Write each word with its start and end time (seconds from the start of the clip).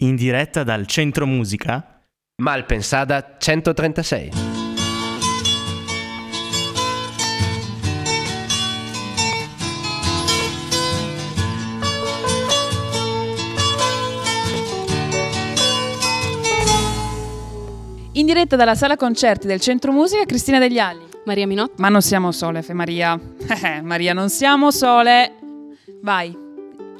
In 0.00 0.14
diretta 0.14 0.62
dal 0.62 0.86
Centro 0.86 1.26
Musica? 1.26 2.04
Malpensada 2.40 3.34
136. 3.36 4.30
In 18.12 18.26
diretta 18.26 18.54
dalla 18.54 18.76
sala 18.76 18.94
concerti 18.94 19.48
del 19.48 19.60
Centro 19.60 19.90
Musica, 19.90 20.24
Cristina 20.24 20.60
Degli 20.60 20.78
Alli. 20.78 21.08
Maria 21.24 21.48
Minotti. 21.48 21.80
Ma 21.82 21.88
non 21.88 22.02
siamo 22.02 22.30
sole, 22.30 22.62
Fe 22.62 22.72
Maria. 22.72 23.18
Eh, 23.64 23.80
Maria, 23.80 24.12
non 24.12 24.28
siamo 24.28 24.70
sole. 24.70 25.34
Vai, 26.02 26.32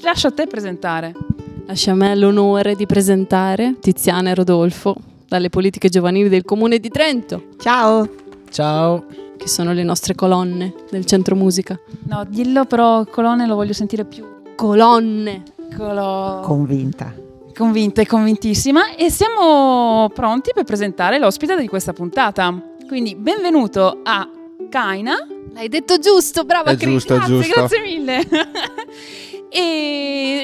lascio 0.01 0.27
a 0.27 0.33
te 0.33 0.49
presentare. 0.49 1.28
Lascia 1.69 1.91
a 1.91 1.95
me 1.95 2.17
l'onore 2.17 2.75
di 2.75 2.87
presentare 2.87 3.75
Tiziana 3.79 4.31
e 4.31 4.35
Rodolfo 4.35 4.97
dalle 5.29 5.51
politiche 5.51 5.91
giovanili 5.91 6.31
del 6.31 6.43
comune 6.43 6.79
di 6.79 6.89
Trento, 6.89 7.49
Ciao. 7.59 8.09
Ciao. 8.49 9.05
che 9.37 9.49
sono 9.49 9.75
le 9.75 9.83
nostre 9.83 10.15
colonne 10.15 10.73
del 10.91 11.05
centro 11.05 11.37
musica. 11.37 11.79
No, 12.05 12.25
dillo 12.27 12.65
però, 12.65 13.05
colonne, 13.05 13.47
lo 13.47 13.55
voglio 13.55 13.75
sentire 13.75 14.07
più. 14.07 14.25
Colonne! 14.57 15.43
Colo... 15.77 16.41
Convinta. 16.43 17.15
Convinta 17.55 18.01
e 18.01 18.07
convintissima. 18.07 18.95
E 18.95 19.11
siamo 19.11 20.11
pronti 20.15 20.53
per 20.55 20.65
presentare 20.65 21.19
l'ospite 21.19 21.55
di 21.61 21.69
questa 21.69 21.93
puntata. 21.93 22.63
Quindi, 22.87 23.15
benvenuto 23.15 24.01
a 24.05 24.27
Kaina. 24.71 25.17
L'hai 25.53 25.69
detto 25.69 25.99
giusto, 25.99 26.45
brava 26.45 26.75
Cris. 26.75 27.05
grazie, 27.05 27.35
giusto. 27.35 27.53
grazie 27.53 27.81
mille. 27.83 28.27
e 29.51 30.38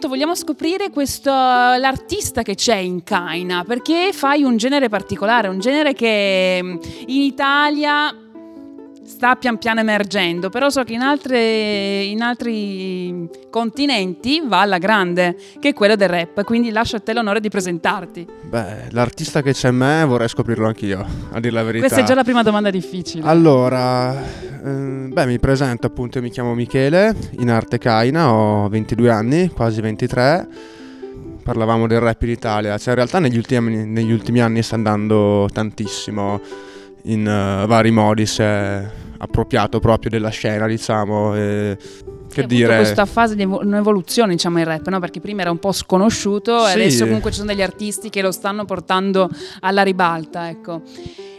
appunto 0.00 0.08
vogliamo 0.08 0.34
scoprire 0.34 0.88
questo, 0.88 1.30
l'artista 1.30 2.40
che 2.40 2.54
c'è 2.54 2.76
in 2.76 3.02
Kaina, 3.02 3.64
perché 3.64 4.14
fai 4.14 4.42
un 4.42 4.56
genere 4.56 4.88
particolare, 4.88 5.48
un 5.48 5.58
genere 5.58 5.92
che 5.92 6.58
mm, 6.62 6.76
in 7.08 7.20
Italia 7.20 8.14
sta 9.20 9.36
pian 9.36 9.58
piano 9.58 9.80
emergendo, 9.80 10.48
però 10.48 10.70
so 10.70 10.82
che 10.82 10.94
in, 10.94 11.02
altre- 11.02 12.04
in 12.04 12.22
altri 12.22 13.28
continenti 13.50 14.42
va 14.42 14.62
alla 14.62 14.78
grande, 14.78 15.36
che 15.60 15.68
è 15.68 15.72
quello 15.74 15.94
del 15.94 16.08
rap, 16.08 16.42
quindi 16.42 16.70
lascio 16.70 16.96
a 16.96 17.00
te 17.00 17.12
l'onore 17.12 17.38
di 17.40 17.50
presentarti. 17.50 18.26
Beh, 18.44 18.86
l'artista 18.92 19.42
che 19.42 19.52
c'è 19.52 19.68
in 19.68 19.76
me 19.76 20.06
vorrei 20.06 20.26
scoprirlo 20.26 20.66
anch'io, 20.66 21.06
a 21.32 21.38
dire 21.38 21.52
la 21.52 21.62
verità. 21.62 21.84
Questa 21.84 22.02
è 22.02 22.06
già 22.06 22.14
la 22.14 22.24
prima 22.24 22.42
domanda 22.42 22.70
difficile. 22.70 23.28
Allora, 23.28 24.18
eh, 24.22 25.08
beh, 25.12 25.26
mi 25.26 25.38
presento 25.38 25.86
appunto, 25.86 26.22
mi 26.22 26.30
chiamo 26.30 26.54
Michele, 26.54 27.14
in 27.40 27.50
arte 27.50 27.76
Caina, 27.76 28.32
ho 28.32 28.70
22 28.70 29.10
anni, 29.10 29.50
quasi 29.50 29.82
23. 29.82 30.48
Parlavamo 31.44 31.86
del 31.86 32.00
rap 32.00 32.22
in 32.22 32.30
Italia, 32.30 32.78
cioè 32.78 32.88
in 32.88 32.94
realtà 32.94 33.18
negli 33.18 33.36
ultimi, 33.36 33.84
negli 33.84 34.12
ultimi 34.12 34.40
anni 34.40 34.62
sta 34.62 34.76
andando 34.76 35.46
tantissimo 35.52 36.40
in 37.04 37.26
eh, 37.26 37.66
vari 37.66 37.90
modi, 37.90 38.24
è 38.38 39.08
appropriato 39.22 39.80
proprio 39.80 40.10
della 40.10 40.30
scena, 40.30 40.66
diciamo. 40.66 41.34
e- 41.36 41.76
Che 42.32 42.46
dire... 42.46 42.76
questa 42.76 43.06
fase 43.06 43.34
di 43.34 43.42
evo- 43.42 43.60
un'evoluzione, 43.62 44.32
diciamo, 44.32 44.60
il 44.60 44.66
rap, 44.66 44.86
no? 44.88 44.98
Perché 45.00 45.20
prima 45.20 45.42
era 45.42 45.50
un 45.50 45.58
po' 45.58 45.72
sconosciuto 45.72 46.64
e 46.66 46.70
Sì. 46.70 46.74
adesso 46.74 47.04
comunque 47.06 47.30
ci 47.30 47.38
sono 47.38 47.50
degli 47.50 47.62
artisti 47.62 48.08
che 48.08 48.22
lo 48.22 48.30
stanno 48.30 48.64
portando 48.64 49.28
alla 49.60 49.82
ribalta, 49.82 50.48
ecco. 50.48 50.82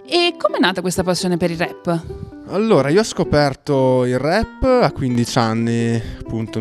E 0.05 0.35
com'è 0.37 0.59
nata 0.59 0.81
questa 0.81 1.03
passione 1.03 1.37
per 1.37 1.51
il 1.51 1.57
rap? 1.57 2.03
Allora, 2.49 2.89
io 2.89 2.99
ho 2.99 3.03
scoperto 3.03 4.03
il 4.05 4.17
rap 4.19 4.63
a 4.63 4.91
15 4.91 5.37
anni, 5.37 6.01
appunto, 6.19 6.59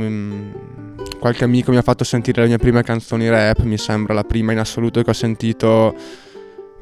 qualche 1.19 1.43
amico 1.45 1.73
mi 1.73 1.77
ha 1.79 1.83
fatto 1.83 2.05
sentire 2.05 2.43
le 2.43 2.49
mie 2.49 2.59
prime 2.59 2.83
canzoni 2.85 3.29
rap, 3.29 3.61
mi 3.63 3.77
sembra 3.77 4.15
la 4.15 4.23
prima 4.25 4.53
in 4.53 4.59
assoluto 4.59 5.03
che 5.03 5.11
ho 5.11 5.15
sentito, 5.15 5.95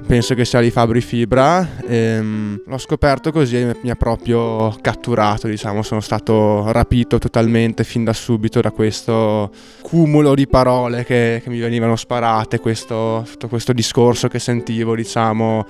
penso 0.07 0.35
che 0.35 0.45
sia 0.45 0.61
di 0.61 0.71
Fabri 0.71 1.01
Fibra, 1.01 1.81
e, 1.87 2.21
mm, 2.21 2.55
l'ho 2.67 2.79
scoperto 2.79 3.33
così 3.33 3.57
e 3.57 3.77
mi 3.83 3.91
ha 3.91 3.95
proprio 3.95 4.77
catturato, 4.81 5.49
diciamo, 5.49 5.83
sono 5.83 6.01
stato 6.01 6.71
rapito 6.73 7.19
totalmente 7.19 7.85
fin 7.85 8.05
da 8.05 8.13
subito 8.13 8.61
da 8.61 8.71
questo 8.71 9.51
cumulo 9.83 10.35
di 10.35 10.47
parole 10.47 11.05
che, 11.05 11.41
che 11.43 11.51
mi 11.51 11.59
venivano 11.59 11.97
sparate, 11.97 12.59
questo, 12.59 13.25
tutto 13.29 13.49
questo 13.49 13.73
discorso 13.73 14.29
che 14.29 14.39
sentivo, 14.39 14.95
diciamo 14.95 15.67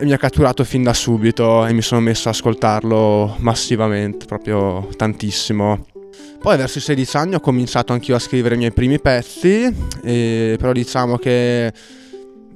e 0.00 0.04
mi 0.06 0.12
ha 0.12 0.16
catturato 0.16 0.64
fin 0.64 0.82
da 0.82 0.94
subito 0.94 1.66
e 1.66 1.74
mi 1.74 1.82
sono 1.82 2.00
messo 2.00 2.30
ad 2.30 2.34
ascoltarlo 2.34 3.36
massivamente, 3.40 4.24
proprio 4.24 4.88
tantissimo. 4.96 5.86
Poi 6.40 6.56
verso 6.56 6.78
i 6.78 6.80
16 6.80 7.16
anni 7.18 7.34
ho 7.34 7.40
cominciato 7.40 7.92
anch'io 7.92 8.16
a 8.16 8.18
scrivere 8.18 8.54
i 8.54 8.58
miei 8.58 8.72
primi 8.72 8.98
pezzi, 8.98 9.70
però 10.00 10.72
diciamo 10.72 11.18
che 11.18 11.70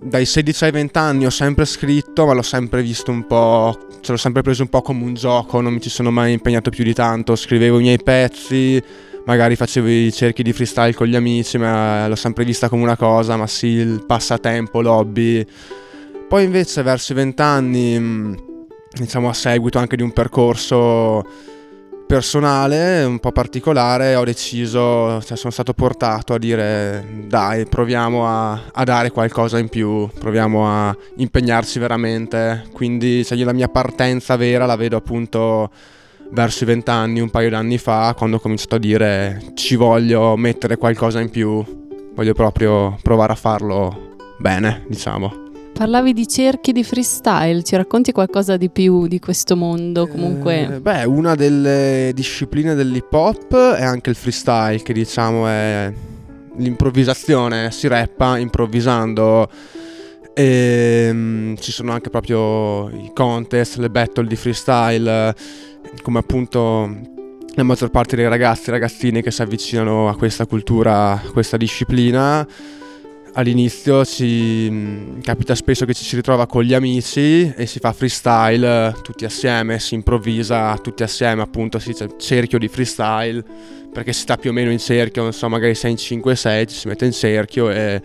dai 0.04 0.26
16 0.26 0.64
ai 0.64 0.70
20 0.70 0.98
anni 0.98 1.26
ho 1.26 1.30
sempre 1.30 1.64
scritto, 1.64 2.26
ma 2.26 2.34
l'ho 2.34 2.42
sempre 2.42 2.82
visto 2.82 3.10
un 3.10 3.26
po', 3.26 3.86
ce 4.00 4.12
l'ho 4.12 4.18
sempre 4.18 4.42
preso 4.42 4.62
un 4.62 4.68
po' 4.68 4.82
come 4.82 5.02
un 5.02 5.14
gioco, 5.14 5.60
non 5.60 5.72
mi 5.72 5.80
ci 5.80 5.88
sono 5.88 6.10
mai 6.10 6.32
impegnato 6.32 6.68
più 6.68 6.84
di 6.84 6.92
tanto, 6.92 7.34
scrivevo 7.34 7.78
i 7.78 7.82
miei 7.82 7.98
pezzi, 8.02 8.82
magari 9.24 9.56
facevo 9.56 9.88
i 9.88 10.12
cerchi 10.12 10.42
di 10.42 10.52
freestyle 10.52 10.92
con 10.92 11.06
gli 11.06 11.16
amici, 11.16 11.56
ma 11.56 12.06
l'ho 12.06 12.16
sempre 12.16 12.44
vista 12.44 12.68
come 12.68 12.82
una 12.82 12.96
cosa, 12.96 13.36
ma 13.36 13.46
sì, 13.46 13.68
il 13.68 14.04
passatempo, 14.06 14.82
l'hobby. 14.82 15.44
Poi 16.28 16.44
invece 16.44 16.82
verso 16.82 17.12
i 17.12 17.14
vent'anni, 17.14 17.98
mh, 17.98 18.36
diciamo 18.92 19.30
a 19.30 19.32
seguito 19.32 19.78
anche 19.78 19.96
di 19.96 20.02
un 20.02 20.12
percorso 20.12 21.24
personale 22.14 23.02
un 23.02 23.18
po' 23.18 23.32
particolare, 23.32 24.14
ho 24.14 24.22
deciso, 24.22 25.20
cioè 25.20 25.36
sono 25.36 25.50
stato 25.50 25.72
portato 25.72 26.32
a 26.32 26.38
dire 26.38 27.04
dai, 27.26 27.66
proviamo 27.66 28.24
a, 28.24 28.70
a 28.72 28.84
dare 28.84 29.10
qualcosa 29.10 29.58
in 29.58 29.68
più, 29.68 30.08
proviamo 30.16 30.64
a 30.64 30.96
impegnarci 31.16 31.80
veramente. 31.80 32.68
Quindi 32.72 33.24
cioè, 33.24 33.36
io 33.36 33.44
la 33.44 33.52
mia 33.52 33.66
partenza 33.66 34.36
vera 34.36 34.64
la 34.64 34.76
vedo 34.76 34.96
appunto 34.96 35.72
verso 36.30 36.62
i 36.62 36.68
vent'anni, 36.68 37.18
un 37.18 37.30
paio 37.30 37.50
d'anni 37.50 37.78
fa, 37.78 38.14
quando 38.16 38.36
ho 38.36 38.40
cominciato 38.40 38.76
a 38.76 38.78
dire 38.78 39.42
ci 39.54 39.74
voglio 39.74 40.36
mettere 40.36 40.76
qualcosa 40.76 41.18
in 41.18 41.30
più, 41.30 41.64
voglio 42.14 42.32
proprio 42.32 42.96
provare 43.02 43.32
a 43.32 43.36
farlo 43.36 44.14
bene, 44.38 44.84
diciamo. 44.86 45.43
Parlavi 45.74 46.12
di 46.12 46.28
cerchi 46.28 46.70
di 46.70 46.84
freestyle, 46.84 47.64
ci 47.64 47.74
racconti 47.74 48.12
qualcosa 48.12 48.56
di 48.56 48.70
più 48.70 49.08
di 49.08 49.18
questo 49.18 49.56
mondo? 49.56 50.06
Comunque, 50.06 50.76
Eh, 50.76 50.80
beh, 50.80 51.04
una 51.04 51.34
delle 51.34 52.12
discipline 52.14 52.76
dell'hip 52.76 53.12
hop 53.12 53.72
è 53.72 53.82
anche 53.82 54.08
il 54.08 54.14
freestyle, 54.14 54.80
che 54.82 54.92
diciamo 54.92 55.48
è 55.48 55.92
l'improvvisazione, 56.58 57.72
si 57.72 57.88
rappa 57.88 58.38
improvvisando. 58.38 59.50
E, 60.32 61.10
mm, 61.12 61.54
ci 61.56 61.72
sono 61.72 61.90
anche 61.90 62.08
proprio 62.08 62.88
i 62.90 63.10
contest, 63.12 63.78
le 63.78 63.90
battle 63.90 64.26
di 64.28 64.36
freestyle, 64.36 65.34
come 66.02 66.18
appunto 66.20 66.88
la 67.56 67.62
maggior 67.64 67.90
parte 67.90 68.14
dei 68.14 68.28
ragazzi 68.28 68.68
e 68.68 68.72
ragazzini 68.72 69.22
che 69.22 69.32
si 69.32 69.42
avvicinano 69.42 70.08
a 70.08 70.16
questa 70.16 70.46
cultura, 70.46 71.12
a 71.14 71.30
questa 71.32 71.56
disciplina. 71.56 72.46
All'inizio 73.36 74.04
ci 74.04 74.70
mh, 74.70 75.20
capita 75.22 75.56
spesso 75.56 75.84
che 75.84 75.92
ci 75.92 76.04
si 76.04 76.14
ritrova 76.14 76.46
con 76.46 76.62
gli 76.62 76.72
amici 76.72 77.52
e 77.52 77.66
si 77.66 77.80
fa 77.80 77.92
freestyle 77.92 78.88
eh, 78.88 79.02
tutti 79.02 79.24
assieme, 79.24 79.80
si 79.80 79.94
improvvisa 79.94 80.78
tutti 80.80 81.02
assieme, 81.02 81.42
appunto 81.42 81.80
si 81.80 81.88
dice 81.88 82.10
cerchio 82.16 82.58
di 82.58 82.68
freestyle, 82.68 83.42
perché 83.92 84.12
si 84.12 84.20
sta 84.20 84.36
più 84.36 84.50
o 84.50 84.52
meno 84.52 84.70
in 84.70 84.78
cerchio, 84.78 85.22
non 85.22 85.32
so, 85.32 85.48
magari 85.48 85.74
sei 85.74 85.90
in 85.90 85.96
5-6, 85.96 86.68
ci 86.68 86.76
si 86.76 86.86
mette 86.86 87.06
in 87.06 87.12
cerchio 87.12 87.70
e 87.70 88.00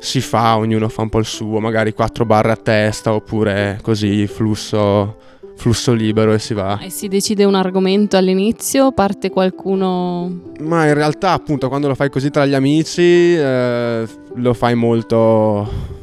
si 0.00 0.20
fa, 0.20 0.56
ognuno 0.56 0.88
fa 0.88 1.02
un 1.02 1.10
po' 1.10 1.20
il 1.20 1.26
suo, 1.26 1.60
magari 1.60 1.92
4 1.92 2.24
barre 2.26 2.50
a 2.50 2.56
testa 2.56 3.12
oppure 3.12 3.78
così, 3.82 4.26
flusso, 4.26 5.16
flusso 5.56 5.92
libero 5.92 6.32
e 6.32 6.38
si 6.38 6.54
va. 6.54 6.78
e 6.80 6.90
si 6.90 7.08
decide 7.08 7.44
un 7.44 7.54
argomento 7.54 8.16
all'inizio, 8.16 8.92
parte 8.92 9.30
qualcuno... 9.30 10.52
Ma 10.60 10.86
in 10.86 10.94
realtà, 10.94 11.32
appunto, 11.32 11.68
quando 11.68 11.88
lo 11.88 11.94
fai 11.94 12.10
così 12.10 12.30
tra 12.30 12.46
gli 12.46 12.54
amici, 12.54 13.02
eh, 13.02 14.06
lo 14.34 14.54
fai 14.54 14.74
molto 14.74 15.94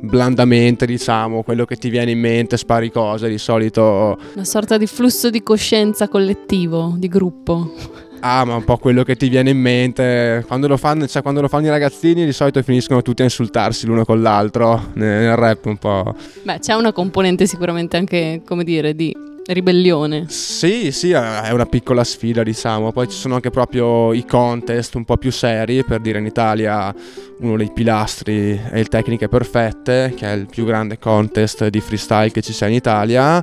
blandamente, 0.00 0.86
diciamo, 0.86 1.42
quello 1.42 1.64
che 1.64 1.76
ti 1.76 1.88
viene 1.88 2.12
in 2.12 2.20
mente, 2.20 2.56
spari 2.56 2.90
cose, 2.90 3.28
di 3.28 3.38
solito, 3.38 4.18
Una 4.34 4.44
sorta 4.44 4.76
di 4.76 4.86
flusso 4.86 5.30
di 5.30 5.42
coscienza 5.42 6.08
collettivo, 6.08 6.94
di 6.96 7.08
gruppo. 7.08 7.72
Ah, 8.20 8.44
ma 8.44 8.56
un 8.56 8.64
po' 8.64 8.76
quello 8.78 9.02
che 9.02 9.16
ti 9.16 9.28
viene 9.28 9.50
in 9.50 9.58
mente. 9.58 10.44
Quando 10.46 10.66
lo 10.66 10.76
fanno, 10.76 11.06
cioè, 11.06 11.22
quando 11.22 11.40
lo 11.40 11.48
fanno 11.48 11.66
i 11.66 11.70
ragazzini, 11.70 12.24
di 12.24 12.32
solito 12.32 12.62
finiscono 12.62 13.02
tutti 13.02 13.22
a 13.22 13.24
insultarsi 13.24 13.86
l'uno 13.86 14.04
con 14.04 14.20
l'altro, 14.22 14.90
nel, 14.94 15.22
nel 15.22 15.36
rap 15.36 15.64
un 15.66 15.76
po'. 15.76 16.14
Beh, 16.42 16.58
c'è 16.58 16.74
una 16.74 16.92
componente 16.92 17.46
sicuramente 17.46 17.96
anche, 17.96 18.42
come 18.44 18.64
dire, 18.64 18.94
di 18.94 19.14
ribellione. 19.52 20.26
Sì, 20.28 20.92
sì, 20.92 21.10
è 21.10 21.50
una 21.50 21.66
piccola 21.66 22.04
sfida, 22.04 22.42
diciamo. 22.42 22.92
Poi 22.92 23.08
ci 23.08 23.16
sono 23.16 23.34
anche 23.34 23.50
proprio 23.50 24.12
i 24.12 24.24
contest 24.24 24.94
un 24.94 25.04
po' 25.04 25.16
più 25.16 25.32
seri, 25.32 25.84
per 25.84 26.00
dire 26.00 26.18
in 26.18 26.26
Italia 26.26 26.94
uno 27.40 27.56
dei 27.56 27.70
pilastri 27.72 28.60
è 28.70 28.78
il 28.78 28.88
Tecniche 28.88 29.28
Perfette, 29.28 30.12
che 30.16 30.26
è 30.26 30.32
il 30.34 30.46
più 30.46 30.64
grande 30.64 30.98
contest 30.98 31.68
di 31.68 31.80
freestyle 31.80 32.30
che 32.30 32.42
ci 32.42 32.52
sia 32.52 32.66
in 32.66 32.74
Italia. 32.74 33.42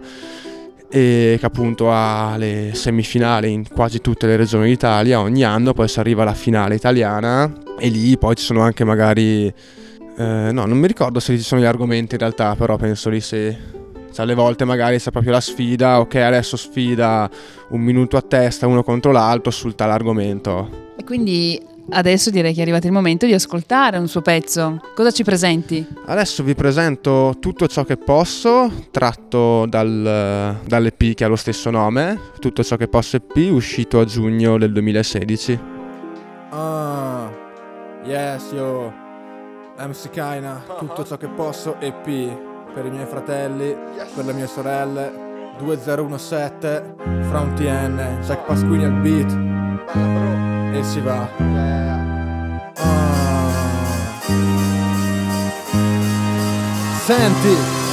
E 0.95 1.36
che 1.38 1.45
appunto 1.45 1.92
ha 1.92 2.38
le 2.38 2.69
semifinali 2.74 3.51
in 3.51 3.68
quasi 3.68 4.00
tutte 4.00 4.27
le 4.27 4.38
regioni 4.38 4.69
d'Italia 4.69 5.19
ogni 5.19 5.44
anno, 5.44 5.74
poi 5.74 5.89
si 5.89 6.00
arriva 6.00 6.21
alla 6.21 6.33
finale 6.33 6.75
italiana 6.75 7.51
e 7.77 7.89
lì 7.89 8.18
poi 8.18 8.36
ci 8.36 8.45
sono 8.45 8.62
anche 8.62 8.86
magari... 8.86 9.53
Eh, 10.18 10.50
no, 10.53 10.65
non 10.65 10.77
mi 10.77 10.88
ricordo 10.88 11.19
se 11.19 11.36
ci 11.36 11.44
sono 11.44 11.59
gli 11.59 11.65
argomenti 11.65 12.13
in 12.13 12.21
realtà, 12.21 12.56
però 12.56 12.77
penso 12.77 13.09
di 13.09 13.19
sì. 13.19 13.53
Cioè, 14.13 14.24
alle 14.24 14.36
volte 14.36 14.63
magari 14.63 14.97
c'è 14.97 15.12
proprio 15.12 15.33
la 15.33 15.42
sfida, 15.42 16.00
ok 16.00 16.15
adesso 16.15 16.56
sfida 16.56 17.30
un 17.71 17.81
minuto 17.81 18.15
a 18.15 18.21
testa 18.21 18.65
uno 18.65 18.81
contro 18.81 19.12
l'altro 19.12 19.51
sul 19.51 19.75
tale 19.75 19.92
argomento. 19.92 20.94
E 20.97 21.03
quindi 21.03 21.62
adesso 21.89 22.29
direi 22.29 22.53
che 22.53 22.59
è 22.59 22.61
arrivato 22.61 22.87
il 22.87 22.93
momento 22.93 23.25
di 23.25 23.33
ascoltare 23.33 23.97
un 23.97 24.07
suo 24.07 24.21
pezzo. 24.21 24.81
Cosa 24.95 25.11
ci 25.11 25.23
presenti? 25.23 25.85
Adesso 26.05 26.43
vi 26.43 26.55
presento 26.55 27.35
tutto 27.39 27.67
ciò 27.67 27.83
che 27.83 27.97
posso, 27.97 28.71
tratto 28.91 29.65
dal, 29.67 30.59
dall'EP 30.65 31.13
che 31.13 31.23
ha 31.23 31.27
lo 31.27 31.35
stesso 31.35 31.69
nome, 31.69 32.19
tutto 32.39 32.63
ciò 32.63 32.75
che 32.75 32.87
posso 32.87 33.17
EP, 33.17 33.35
uscito 33.51 33.99
a 33.99 34.05
giugno 34.05 34.57
del 34.57 34.71
2016. 34.71 35.59
Ah, 36.51 37.29
yes, 38.05 38.51
yo. 38.51 39.03
MC 39.77 40.09
Kaina, 40.09 40.63
tutto 40.77 41.03
ciò 41.03 41.17
che 41.17 41.27
posso 41.27 41.75
EP 41.81 42.05
per 42.73 42.85
i 42.85 42.89
miei 42.89 43.05
fratelli, 43.05 43.75
per 44.15 44.25
le 44.25 44.33
mie 44.33 44.47
sorelle. 44.47 45.23
2017 45.57 46.95
fra 47.21 47.39
un 47.39 47.53
TN, 47.53 48.19
Jack 48.21 48.45
Pasquini 48.45 48.83
al 48.83 48.93
beat 48.99 49.55
e 50.73 50.83
si 50.83 50.99
va. 51.01 51.29
Ah. 52.77 53.15
Senti 57.05 57.84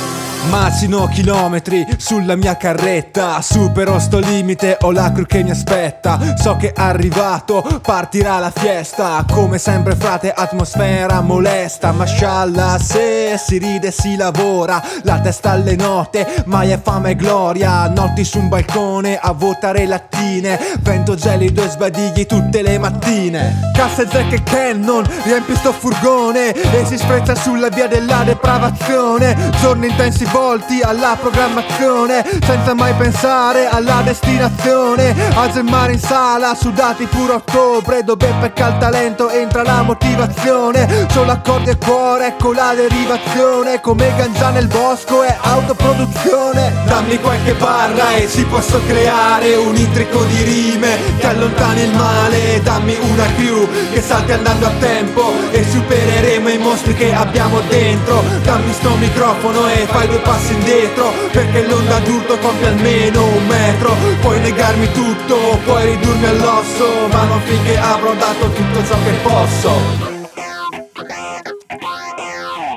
Macino 0.49 1.07
chilometri 1.07 1.87
sulla 1.97 2.37
mia 2.37 2.57
carretta. 2.57 3.41
Supero 3.41 3.99
sto 3.99 4.19
limite, 4.19 4.77
ho 4.81 4.91
la 4.91 5.13
crew 5.13 5.25
che 5.25 5.43
mi 5.43 5.51
aspetta. 5.51 6.19
So 6.37 6.57
che 6.57 6.73
arrivato, 6.75 7.81
partirà 7.83 8.39
la 8.39 8.51
fiesta. 8.55 9.25
Come 9.31 9.59
sempre 9.59 9.95
frate, 9.95 10.33
atmosfera 10.33 11.21
molesta. 11.21 11.93
Mashallah, 11.93 12.79
se 12.79 13.39
si 13.39 13.59
ride 13.59 13.91
si 13.91 14.17
lavora. 14.17 14.83
La 15.03 15.21
testa 15.21 15.51
alle 15.53 15.77
note, 15.77 16.27
mai 16.47 16.71
è 16.71 16.81
fame 16.83 17.11
e 17.11 17.17
gloria. 17.17 17.87
Notti 17.89 18.25
su 18.25 18.39
un 18.39 18.49
balcone 18.49 19.19
a 19.19 19.33
votare 19.33 19.87
lattine. 19.87 20.59
Vento 20.81 21.15
gelido 21.15 21.63
e 21.63 21.69
sbadigli 21.69 22.27
tutte 22.27 22.63
le 22.63 22.79
mattine. 22.79 23.71
Casse 23.75 24.09
Zack 24.11 24.33
e 24.33 24.43
Cannon, 24.43 25.09
riempi 25.23 25.55
sto 25.55 25.73
furgone. 25.73 26.53
E 26.53 26.85
si 26.85 26.99
sprezza 26.99 27.35
sulla 27.35 27.69
via 27.69 27.87
della 27.87 28.23
depravazione. 28.25 29.51
Giorni 29.61 29.89
intensi 29.89 30.31
volti 30.33 30.81
alla 30.81 31.17
programmazione 31.21 32.25
senza 32.45 32.75
mai 32.75 32.95
pensare 32.95 33.69
alla 33.69 34.01
destinazione. 34.03 35.15
A 35.35 35.49
gemmare 35.51 35.93
in 35.93 36.01
sala 36.01 36.55
sudati 36.55 37.05
pure 37.07 37.35
ottobre 37.35 38.03
dove 38.03 38.33
per 38.41 38.53
cal 38.55 38.79
talento 38.79 39.29
entra 39.29 39.63
la 39.63 39.83
motivazione. 39.83 41.07
Solo 41.11 41.33
accordi 41.33 41.71
e 41.71 41.77
cuore 41.77 42.29
ecco 42.29 42.53
la 42.53 42.73
derivazione 42.75 43.81
come 43.81 44.13
gangia 44.17 44.51
nel 44.51 44.69
bosco 44.69 45.23
è 45.23 45.37
autoproduzione. 45.41 46.73
Dammi 46.87 47.21
qualche 47.21 47.53
barra 47.53 48.15
e 48.15 48.27
si 48.27 48.45
posso 48.45 48.81
creare 48.87 49.55
un 49.55 49.77
intrico 49.77 50.25
di 50.25 50.43
rime. 50.43 50.99
Che 51.19 51.27
allontani 51.27 51.83
il 51.83 51.95
male 51.95 52.61
dammi 52.63 52.97
una 53.11 53.27
crew 53.37 53.69
che 53.93 54.01
salti 54.01 54.33
andando 54.33 54.67
a 54.67 54.73
tempo. 54.81 55.33
E 55.51 55.63
supereremo 55.63 56.49
i 56.49 56.59
mostri 56.59 56.95
che 56.95 57.13
abbiamo 57.13 57.61
dentro. 57.69 58.23
Dammi 58.43 58.73
sto 58.73 58.95
microfono 58.97 59.69
e 59.69 59.87
fai 59.91 60.09
due 60.09 60.21
passi 60.23 60.53
indietro 60.55 61.13
Perché 61.31 61.67
l'onda 61.67 61.99
d'urto 62.01 62.39
compie 62.39 62.69
almeno 62.69 63.25
un 63.25 63.47
metro. 63.47 63.95
Puoi 64.21 64.41
negarmi 64.41 64.91
tutto, 64.93 65.59
puoi 65.65 65.85
ridurmi 65.87 66.27
all'osso 66.27 67.07
Ma 67.11 67.25
non 67.25 67.41
finché 67.43 67.79
avrò 67.79 68.13
dato 68.15 68.51
tutto 68.51 68.85
ciò 68.85 68.97
che 69.05 69.13
posso 69.23 70.21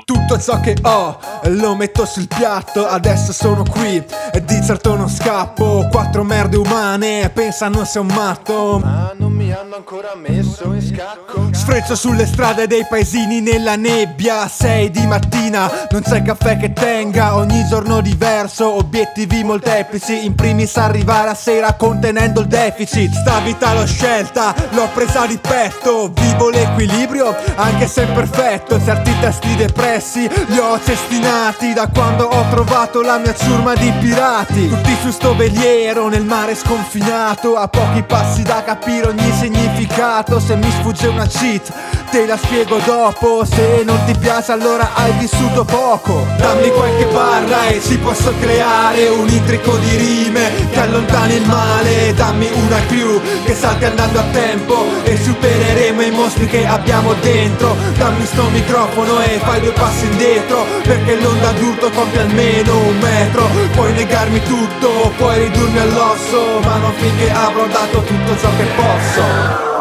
tutto 0.06 0.38
ciò 0.38 0.60
che 0.60 0.76
ho. 0.82 1.18
Lo 1.48 1.74
metto 1.74 2.04
sul 2.06 2.28
piatto 2.28 2.86
Adesso 2.86 3.32
sono 3.32 3.64
qui. 3.64 4.02
E 4.32 4.44
di 4.44 4.64
certo 4.64 4.94
non 4.94 5.08
scappo. 5.08 5.88
Quattro 5.90 6.22
merde 6.22 6.56
umane 6.56 7.28
pensano 7.30 7.84
sei 7.84 8.02
un 8.02 8.14
matto. 8.14 8.80
Ma 8.82 9.12
non 9.16 9.32
mi 9.32 9.52
hanno 9.52 9.74
ancora 9.76 10.14
messo 10.14 10.72
in 10.72 10.80
scacco. 10.80 11.48
Sfreccio 11.50 11.96
sulle 11.96 12.24
strade 12.24 12.68
dei 12.68 12.86
paesini 12.88 13.40
nella 13.40 13.74
nebbia. 13.74 14.46
Sei 14.46 14.90
di 14.90 15.04
mattina, 15.06 15.68
non 15.90 16.02
c'è 16.02 16.22
caffè 16.22 16.56
che 16.56 16.72
tenga. 16.72 17.34
Ogni 17.34 17.66
giorno 17.66 18.00
diverso, 18.00 18.76
obiettivi 18.76 19.42
molteplici. 19.42 20.24
In 20.24 20.36
primis 20.36 20.76
arrivare 20.76 21.30
a 21.30 21.34
sera 21.34 21.74
contenendo 21.74 22.40
il 22.42 22.46
deficit. 22.46 23.12
Sta 23.12 23.40
vita 23.40 23.74
l'ho 23.74 23.86
scelta, 23.86 24.54
l'ho 24.70 24.88
presa 24.94 25.26
di 25.26 25.38
petto. 25.38 26.12
Vivo 26.14 26.48
l'equilibrio, 26.48 27.34
anche 27.56 27.88
se 27.88 28.02
imperfetto 28.02 28.80
Certi 28.86 29.12
testi 29.18 29.56
depressi, 29.56 29.95
li 29.98 30.58
ho 30.58 30.78
cestinati 30.78 31.72
Da 31.72 31.88
quando 31.88 32.26
ho 32.26 32.44
trovato 32.50 33.00
la 33.00 33.16
mia 33.16 33.34
ciurma 33.34 33.74
di 33.74 33.90
pirati. 33.98 34.68
Tutti 34.68 34.96
su 35.00 35.10
sto 35.10 35.34
veliero, 35.34 36.08
nel 36.08 36.24
mare 36.24 36.54
sconfinato 36.54 37.56
A 37.56 37.66
pochi 37.68 38.02
passi 38.02 38.42
da 38.42 38.62
capire 38.62 39.08
ogni 39.08 39.32
significato. 39.32 40.38
Se 40.38 40.54
mi 40.56 40.70
sfugge 40.70 41.06
una 41.06 41.26
cheat, 41.26 41.72
te 42.10 42.26
la 42.26 42.36
spiego 42.36 42.78
dopo. 42.84 43.44
Se 43.46 43.82
non 43.86 43.98
ti 44.04 44.14
piace 44.18 44.52
allora 44.52 44.90
hai 44.94 45.12
vissuto 45.12 45.64
poco. 45.64 46.26
Dammi 46.36 46.70
qualche 46.72 47.06
barra 47.06 47.66
e 47.68 47.80
ci 47.80 47.96
posso 47.96 48.34
creare 48.38 49.08
Un 49.08 49.28
intrico 49.28 49.76
di 49.78 49.96
rime 49.96 50.50
che 50.70 50.78
allontani 50.78 51.36
il 51.36 51.46
male. 51.46 52.12
Dammi 52.12 52.50
una 52.66 52.84
crew 52.86 53.18
che 53.44 53.54
salti 53.54 53.84
andando 53.86 54.18
a 54.18 54.24
tempo 54.30 54.84
E 55.04 55.16
supereremo 55.16 56.02
i 56.02 56.10
mostri 56.10 56.46
che 56.46 56.66
abbiamo 56.66 57.14
dentro. 57.14 57.74
Dammi 57.96 58.26
sto 58.26 58.44
microfono 58.50 59.20
e 59.22 59.38
fai 59.38 59.60
due 59.60 59.70
passi 59.70 59.84
indietro 60.04 60.64
Perché 60.82 61.20
l'onda 61.20 61.52
d'urto 61.52 61.90
compie 61.90 62.20
almeno 62.20 62.76
un 62.88 62.98
metro 62.98 63.46
Puoi 63.74 63.92
negarmi 63.92 64.40
tutto, 64.42 65.12
puoi 65.16 65.44
ridurmi 65.44 65.78
all'osso 65.78 66.60
Ma 66.62 66.76
non 66.78 66.92
finché 66.92 67.30
avrò 67.30 67.66
dato 67.66 68.00
tutto 68.02 68.36
ciò 68.36 68.48
che 68.56 68.64
posso 68.76 69.74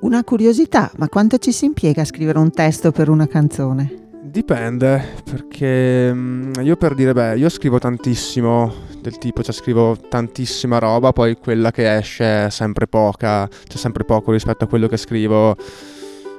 Una 0.00 0.22
curiosità, 0.22 0.90
ma 0.98 1.08
quanto 1.08 1.38
ci 1.38 1.50
si 1.50 1.64
impiega 1.64 2.02
a 2.02 2.04
scrivere 2.04 2.38
un 2.38 2.50
testo 2.50 2.92
per 2.92 3.08
una 3.08 3.26
canzone? 3.26 4.02
Dipende, 4.34 5.22
perché 5.24 6.12
mm, 6.12 6.52
io 6.60 6.76
per 6.76 6.94
dire, 6.94 7.12
beh, 7.12 7.36
io 7.36 7.48
scrivo 7.48 7.78
tantissimo, 7.78 8.72
del 9.00 9.16
tipo, 9.16 9.42
cioè 9.42 9.54
scrivo 9.54 9.96
tantissima 9.96 10.78
roba, 10.78 11.12
poi 11.12 11.36
quella 11.36 11.70
che 11.70 11.96
esce 11.96 12.46
è 12.46 12.50
sempre 12.50 12.86
poca, 12.86 13.48
c'è 13.48 13.76
sempre 13.76 14.04
poco 14.04 14.32
rispetto 14.32 14.64
a 14.64 14.66
quello 14.66 14.88
che 14.88 14.96
scrivo. 14.96 15.56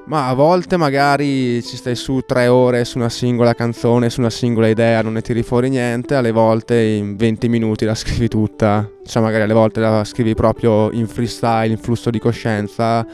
Ma 0.07 0.28
a 0.28 0.36
volte 0.36 0.78
magari 0.78 1.63
ci 1.63 1.78
stai 1.78 1.96
su 1.96 2.20
tre 2.27 2.48
ore 2.48 2.86
su 2.86 3.00
una 3.00 3.10
singola 3.10 3.56
canzone, 3.56 4.12
su 4.12 4.20
una 4.20 4.30
singola 4.30 4.68
idea, 4.68 5.01
non 5.01 5.13
ne 5.13 5.22
tiri 5.22 5.41
fuori 5.41 5.70
niente, 5.70 6.13
alle 6.13 6.32
volte 6.32 6.80
in 6.80 7.15
20 7.15 7.50
minuti 7.50 7.86
la 7.86 7.96
scrivi 7.96 8.27
tutta, 8.27 8.88
cioè 9.03 9.24
magari 9.24 9.44
alle 9.44 9.53
volte 9.53 9.80
la 9.80 10.03
scrivi 10.03 10.36
proprio 10.36 10.91
in 10.91 11.08
freestyle, 11.08 11.72
in 11.72 11.77
flusso 11.77 12.12
di 12.12 12.20
coscienza 12.20 13.06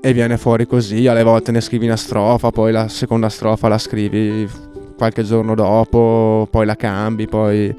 e 0.00 0.12
viene 0.12 0.36
fuori 0.36 0.64
così, 0.64 1.08
alle 1.08 1.24
volte 1.24 1.50
ne 1.50 1.60
scrivi 1.60 1.86
una 1.86 1.96
strofa, 1.96 2.50
poi 2.50 2.70
la 2.70 2.86
seconda 2.86 3.28
strofa 3.28 3.66
la 3.66 3.78
scrivi 3.78 4.48
qualche 4.96 5.24
giorno 5.24 5.56
dopo, 5.56 6.46
poi 6.48 6.66
la 6.66 6.76
cambi, 6.76 7.26
poi 7.26 7.74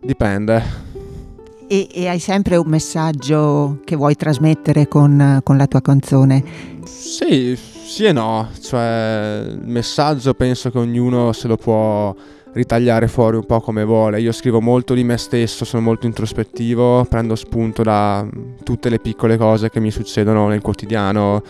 dipende. 0.00 0.90
E, 1.68 1.88
e 1.92 2.08
hai 2.08 2.18
sempre 2.18 2.56
un 2.56 2.66
messaggio 2.66 3.78
che 3.84 3.94
vuoi 3.94 4.16
trasmettere 4.16 4.88
con, 4.88 5.40
con 5.44 5.56
la 5.56 5.68
tua 5.68 5.80
canzone? 5.80 6.44
Sì, 6.84 7.56
sì 7.92 8.06
e 8.06 8.12
no, 8.12 8.48
cioè 8.58 9.44
il 9.50 9.68
messaggio 9.68 10.32
penso 10.32 10.70
che 10.70 10.78
ognuno 10.78 11.34
se 11.34 11.46
lo 11.46 11.58
può 11.58 12.14
ritagliare 12.54 13.06
fuori 13.06 13.36
un 13.36 13.44
po' 13.44 13.60
come 13.60 13.84
vuole. 13.84 14.18
Io 14.18 14.32
scrivo 14.32 14.62
molto 14.62 14.94
di 14.94 15.04
me 15.04 15.18
stesso, 15.18 15.66
sono 15.66 15.82
molto 15.82 16.06
introspettivo, 16.06 17.04
prendo 17.04 17.34
spunto 17.34 17.82
da 17.82 18.26
tutte 18.62 18.88
le 18.88 18.98
piccole 18.98 19.36
cose 19.36 19.68
che 19.68 19.78
mi 19.78 19.90
succedono 19.90 20.48
nel 20.48 20.62
quotidiano. 20.62 21.42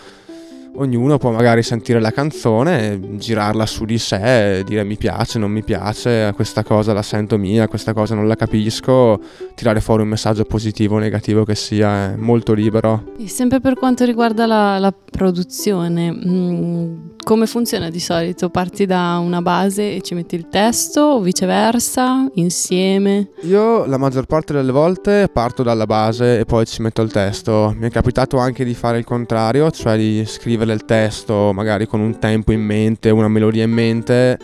Ognuno 0.75 1.19
può 1.19 1.29
magari 1.31 1.61
sentire 1.61 1.99
la 1.99 2.09
canzone, 2.09 2.99
girarla 3.17 3.65
su 3.67 3.85
di 3.85 3.99
sé, 3.99 4.63
dire 4.65 4.83
mi 4.83 4.97
piace, 4.97 5.37
non 5.37 5.51
mi 5.51 5.63
piace, 5.63 6.31
questa 6.35 6.63
cosa 6.63 6.93
la 6.93 7.03
sento 7.03 7.37
mia, 7.37 7.67
questa 7.67 7.93
cosa 7.93 8.15
non 8.15 8.27
la 8.27 8.35
capisco, 8.35 9.19
tirare 9.53 9.81
fuori 9.81 10.01
un 10.01 10.07
messaggio 10.07 10.45
positivo 10.45 10.95
o 10.95 10.99
negativo 10.99 11.43
che 11.43 11.53
sia, 11.53 12.13
è 12.13 12.15
molto 12.15 12.53
libero. 12.53 13.13
E 13.19 13.27
sempre 13.27 13.59
per 13.59 13.75
quanto 13.75 14.03
riguarda 14.03 14.47
la, 14.47 14.79
la 14.79 14.91
produzione, 14.91 16.11
mh, 16.11 17.12
come 17.23 17.47
funziona 17.47 17.89
di 17.89 17.99
solito? 17.99 18.49
Parti 18.49 18.85
da 18.85 19.17
una 19.17 19.41
base 19.41 19.95
e 19.95 20.01
ci 20.01 20.13
metti 20.13 20.35
il 20.35 20.47
testo 20.49 21.01
o 21.01 21.19
viceversa, 21.21 22.29
insieme? 22.35 23.29
Io 23.43 23.85
la 23.85 23.97
maggior 23.97 24.25
parte 24.25 24.53
delle 24.53 24.71
volte 24.71 25.29
parto 25.31 25.63
dalla 25.63 25.85
base 25.85 26.39
e 26.39 26.45
poi 26.45 26.65
ci 26.65 26.81
metto 26.81 27.01
il 27.01 27.11
testo. 27.11 27.73
Mi 27.77 27.87
è 27.87 27.89
capitato 27.89 28.37
anche 28.37 28.63
di 28.63 28.73
fare 28.73 28.97
il 28.97 29.05
contrario, 29.05 29.71
cioè 29.71 29.97
di 29.97 30.23
scrivere 30.25 30.73
il 30.73 30.85
testo 30.85 31.51
magari 31.53 31.87
con 31.87 31.99
un 31.99 32.19
tempo 32.19 32.51
in 32.51 32.61
mente, 32.61 33.09
una 33.09 33.27
melodia 33.27 33.63
in 33.63 33.71
mente 33.71 34.37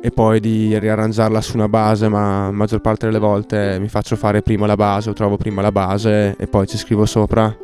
e 0.00 0.10
poi 0.10 0.40
di 0.40 0.78
riarrangiarla 0.78 1.40
su 1.40 1.56
una 1.56 1.68
base, 1.68 2.08
ma 2.08 2.44
la 2.44 2.50
maggior 2.50 2.80
parte 2.80 3.06
delle 3.06 3.18
volte 3.18 3.78
mi 3.80 3.88
faccio 3.88 4.16
fare 4.16 4.42
prima 4.42 4.66
la 4.66 4.76
base 4.76 5.10
o 5.10 5.12
trovo 5.14 5.36
prima 5.36 5.62
la 5.62 5.72
base 5.72 6.36
e 6.36 6.46
poi 6.46 6.66
ci 6.66 6.76
scrivo 6.76 7.06
sopra 7.06 7.56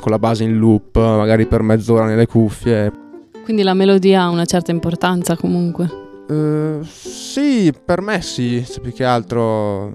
con 0.00 0.10
la 0.10 0.18
base 0.18 0.44
in 0.44 0.58
loop, 0.58 0.96
magari 0.98 1.46
per 1.46 1.62
mezz'ora 1.62 2.04
nelle 2.06 2.26
cuffie. 2.26 3.08
Quindi 3.50 3.66
la 3.66 3.74
melodia 3.74 4.22
ha 4.22 4.28
una 4.28 4.44
certa 4.44 4.70
importanza 4.70 5.34
comunque. 5.34 5.88
Uh, 6.28 6.84
sì, 6.84 7.74
per 7.84 8.00
me 8.00 8.22
sì, 8.22 8.64
più 8.80 8.92
che 8.92 9.02
altro 9.02 9.92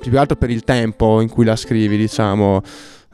più 0.00 0.10
che 0.10 0.16
altro 0.16 0.36
per 0.36 0.48
il 0.48 0.64
tempo 0.64 1.20
in 1.20 1.28
cui 1.28 1.44
la 1.44 1.56
scrivi, 1.56 1.98
diciamo. 1.98 2.62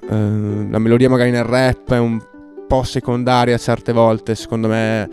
Uh, 0.08 0.70
la 0.70 0.78
melodia 0.78 1.08
magari 1.08 1.32
nel 1.32 1.42
rap 1.42 1.92
è 1.94 1.98
un 1.98 2.22
po' 2.68 2.84
secondaria 2.84 3.58
certe 3.58 3.92
volte, 3.92 4.36
secondo 4.36 4.68
me 4.68 5.08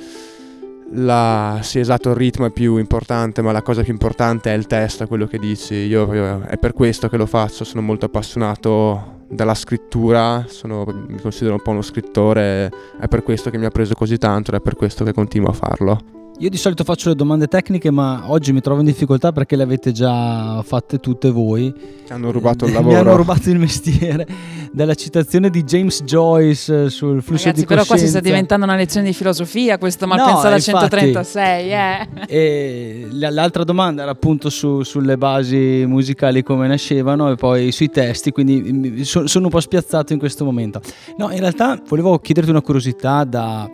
la, 0.91 1.57
sì, 1.63 1.79
esatto, 1.79 2.09
il 2.09 2.15
ritmo 2.15 2.45
è 2.45 2.51
più 2.51 2.77
importante, 2.77 3.41
ma 3.41 3.51
la 3.51 3.63
cosa 3.63 3.81
più 3.81 3.91
importante 3.91 4.53
è 4.53 4.55
il 4.55 4.67
testo, 4.67 5.07
quello 5.07 5.25
che 5.25 5.39
dici. 5.39 5.73
Io, 5.73 6.13
io 6.13 6.43
è 6.43 6.59
per 6.59 6.73
questo 6.73 7.09
che 7.09 7.17
lo 7.17 7.25
faccio, 7.25 7.63
sono 7.63 7.81
molto 7.81 8.05
appassionato 8.05 9.17
dalla 9.29 9.53
scrittura, 9.53 10.45
sono, 10.48 10.86
mi 11.07 11.19
considero 11.19 11.55
un 11.55 11.62
po' 11.62 11.71
uno 11.71 11.81
scrittore, 11.81 12.71
è 13.00 13.07
per 13.07 13.24
questo 13.24 13.50
che 13.50 13.57
mi 13.57 13.65
ha 13.65 13.69
preso 13.69 13.93
così 13.93 14.17
tanto 14.17 14.51
ed 14.51 14.57
è 14.57 14.62
per 14.62 14.75
questo 14.75 15.03
che 15.03 15.13
continuo 15.13 15.50
a 15.50 15.53
farlo. 15.53 16.18
Io 16.41 16.50
di 16.50 16.55
solito 16.55 16.86
faccio 16.86 17.10
le 17.10 17.15
domande 17.15 17.48
tecniche, 17.48 17.91
ma 17.91 18.24
oggi 18.27 18.53
mi 18.53 18.62
trovo 18.62 18.79
in 18.79 18.86
difficoltà 18.86 19.34
perché 19.34 19.58
le 19.58 19.63
avete 19.63 19.91
già 19.91 20.62
fatte 20.63 20.98
tutte 21.00 21.31
voi. 21.31 21.74
Ti 22.05 22.13
hanno 22.13 22.31
rubato 22.31 22.65
il 22.65 22.72
lavoro. 22.74 22.93
mi 22.93 22.98
hanno 22.98 23.15
rubato 23.17 23.50
il 23.50 23.60
mestiere. 23.60 24.25
Dalla 24.72 24.93
citazione 24.93 25.50
di 25.50 25.63
James 25.65 26.01
Joyce 26.03 26.89
sul 26.89 27.22
flusso 27.22 27.43
Ragazzi, 27.48 27.62
di 27.63 27.67
però 27.67 27.81
coscienza. 27.81 27.86
qua 27.86 27.98
si 27.98 28.08
sta 28.08 28.19
diventando 28.22 28.63
una 28.65 28.77
lezione 28.77 29.08
di 29.08 29.13
filosofia, 29.13 29.77
questo 29.77 30.08
Malpensata 30.08 30.48
No, 30.50 30.55
infatti. 30.55 30.69
136, 30.88 31.72
eh. 31.74 32.08
E 32.29 33.08
l'altra 33.12 33.65
domanda 33.65 34.03
era 34.03 34.12
appunto 34.12 34.50
su- 34.50 34.84
sulle 34.84 35.17
basi 35.17 35.84
musicali 35.88 36.41
come 36.41 36.67
nascevano 36.67 37.31
e 37.31 37.36
poi 37.36 37.74
sui 37.74 37.89
testi, 37.89 38.31
quindi 38.31 39.03
so- 39.03 39.27
sono 39.27 39.46
un 39.46 39.51
po' 39.51 39.60
spiazzato 39.60 40.13
in 40.13 40.19
questo 40.19 40.46
momento. 40.46 40.79
No, 41.17 41.31
in 41.31 41.39
realtà 41.41 41.77
volevo 41.86 42.17
chiederti 42.19 42.50
una 42.50 42.62
curiosità 42.62 43.25
da 43.25 43.69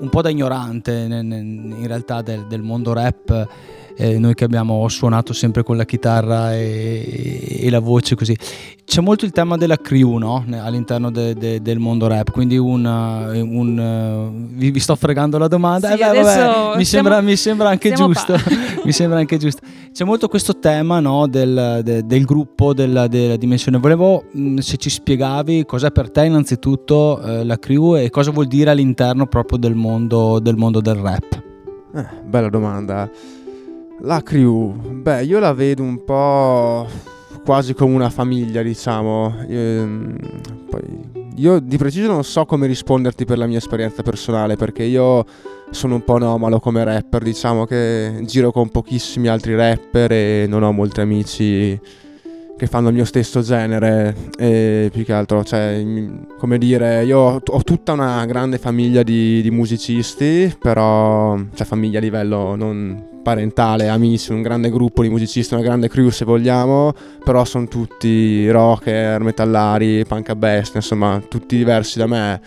un 0.00 0.08
po' 0.08 0.22
da 0.22 0.28
ignorante 0.28 0.92
in 0.92 1.86
realtà 1.86 2.22
del, 2.22 2.46
del 2.46 2.62
mondo 2.62 2.92
rap. 2.92 3.48
Eh, 3.96 4.18
noi 4.18 4.34
che 4.34 4.44
abbiamo 4.44 4.86
suonato 4.88 5.32
sempre 5.32 5.62
con 5.62 5.76
la 5.76 5.84
chitarra 5.84 6.54
e, 6.54 7.58
e 7.60 7.70
la 7.70 7.80
voce 7.80 8.14
così. 8.14 8.36
C'è 8.84 9.00
molto 9.00 9.24
il 9.24 9.30
tema 9.30 9.56
della 9.56 9.76
crew 9.78 10.16
no? 10.18 10.44
All'interno 10.60 11.10
de- 11.10 11.34
de- 11.34 11.62
del 11.62 11.78
mondo 11.78 12.06
rap 12.06 12.30
quindi 12.30 12.56
un, 12.58 12.84
uh, 12.84 13.38
un, 13.58 13.78
uh, 13.78 14.56
vi, 14.56 14.70
vi 14.70 14.78
sto 14.80 14.94
fregando 14.94 15.38
la 15.38 15.48
domanda. 15.48 15.88
Sì, 15.88 15.94
Eh, 15.94 16.10
beh, 16.10 16.20
vabbè, 16.22 16.76
mi, 16.76 16.84
sembra, 16.84 17.20
mi 17.22 17.36
sembra 17.36 17.68
anche 17.70 17.92
giusto. 17.92 18.34
mi 18.84 18.92
sembra 18.92 19.18
anche 19.20 19.36
giusto. 19.38 19.62
C'è 19.92 20.04
molto 20.04 20.28
questo 20.28 20.58
tema 20.58 21.00
no, 21.00 21.26
del, 21.28 21.80
de- 21.82 22.04
del 22.04 22.24
gruppo 22.24 22.74
della, 22.74 23.06
della 23.06 23.36
dimensione. 23.36 23.78
Volevo 23.78 24.24
mh, 24.32 24.58
se 24.58 24.76
ci 24.76 24.90
spiegavi 24.90 25.64
cos'è 25.64 25.90
per 25.90 26.10
te 26.10 26.24
innanzitutto 26.26 27.20
eh, 27.22 27.44
la 27.44 27.58
crew 27.58 27.96
e 27.96 28.10
cosa 28.10 28.30
vuol 28.32 28.46
dire 28.48 28.70
all'interno 28.70 29.26
proprio 29.26 29.56
del 29.56 29.74
mondo 29.74 30.40
del, 30.40 30.56
mondo 30.56 30.80
del 30.80 30.96
rap. 30.96 31.42
Eh, 31.94 32.06
bella 32.26 32.48
domanda. 32.50 33.08
La 34.04 34.22
crew, 34.22 34.74
beh, 34.74 35.24
io 35.24 35.38
la 35.38 35.54
vedo 35.54 35.82
un 35.82 36.04
po' 36.04 36.86
quasi 37.42 37.72
come 37.72 37.94
una 37.94 38.10
famiglia, 38.10 38.60
diciamo. 38.60 39.34
Ehm, 39.48 40.18
poi, 40.68 40.82
io 41.36 41.58
di 41.58 41.78
preciso 41.78 42.08
non 42.08 42.22
so 42.22 42.44
come 42.44 42.66
risponderti 42.66 43.24
per 43.24 43.38
la 43.38 43.46
mia 43.46 43.56
esperienza 43.56 44.02
personale, 44.02 44.56
perché 44.56 44.82
io 44.82 45.24
sono 45.70 45.94
un 45.94 46.04
po' 46.04 46.16
anomalo 46.16 46.60
come 46.60 46.84
rapper, 46.84 47.22
diciamo 47.22 47.64
che 47.64 48.20
giro 48.24 48.52
con 48.52 48.68
pochissimi 48.68 49.28
altri 49.28 49.56
rapper 49.56 50.12
e 50.12 50.46
non 50.50 50.64
ho 50.64 50.72
molti 50.72 51.00
amici 51.00 51.80
che 52.58 52.66
fanno 52.66 52.88
il 52.88 52.94
mio 52.94 53.06
stesso 53.06 53.40
genere 53.40 54.14
e 54.36 54.90
più 54.92 55.02
che 55.02 55.14
altro, 55.14 55.42
cioè, 55.44 55.82
come 56.36 56.58
dire, 56.58 57.04
io 57.04 57.18
ho, 57.18 57.42
ho 57.42 57.62
tutta 57.62 57.92
una 57.92 58.22
grande 58.26 58.58
famiglia 58.58 59.02
di, 59.02 59.40
di 59.40 59.50
musicisti, 59.50 60.54
però, 60.60 61.38
cioè 61.54 61.66
famiglia 61.66 61.98
a 61.98 62.02
livello 62.02 62.54
non 62.54 63.12
parentale, 63.24 63.88
amici, 63.88 64.30
un 64.30 64.42
grande 64.42 64.70
gruppo 64.70 65.02
di 65.02 65.08
musicisti, 65.08 65.54
una 65.54 65.62
grande 65.64 65.88
crew 65.88 66.10
se 66.10 66.24
vogliamo, 66.24 66.92
però 67.24 67.44
sono 67.44 67.66
tutti 67.66 68.48
rocker, 68.50 69.20
metallari, 69.22 70.04
punk 70.04 70.28
a 70.28 70.36
bestia, 70.36 70.76
insomma, 70.76 71.20
tutti 71.26 71.56
diversi 71.56 71.98
da 71.98 72.06
me, 72.06 72.40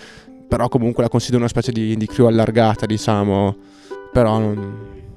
però 0.47 0.69
comunque 0.69 1.03
la 1.03 1.09
considero 1.09 1.39
una 1.39 1.49
specie 1.49 1.73
di, 1.73 1.97
di 1.97 2.05
crew 2.05 2.27
allargata, 2.27 2.85
diciamo, 2.85 3.55
però 4.13 4.37
non, 4.37 4.75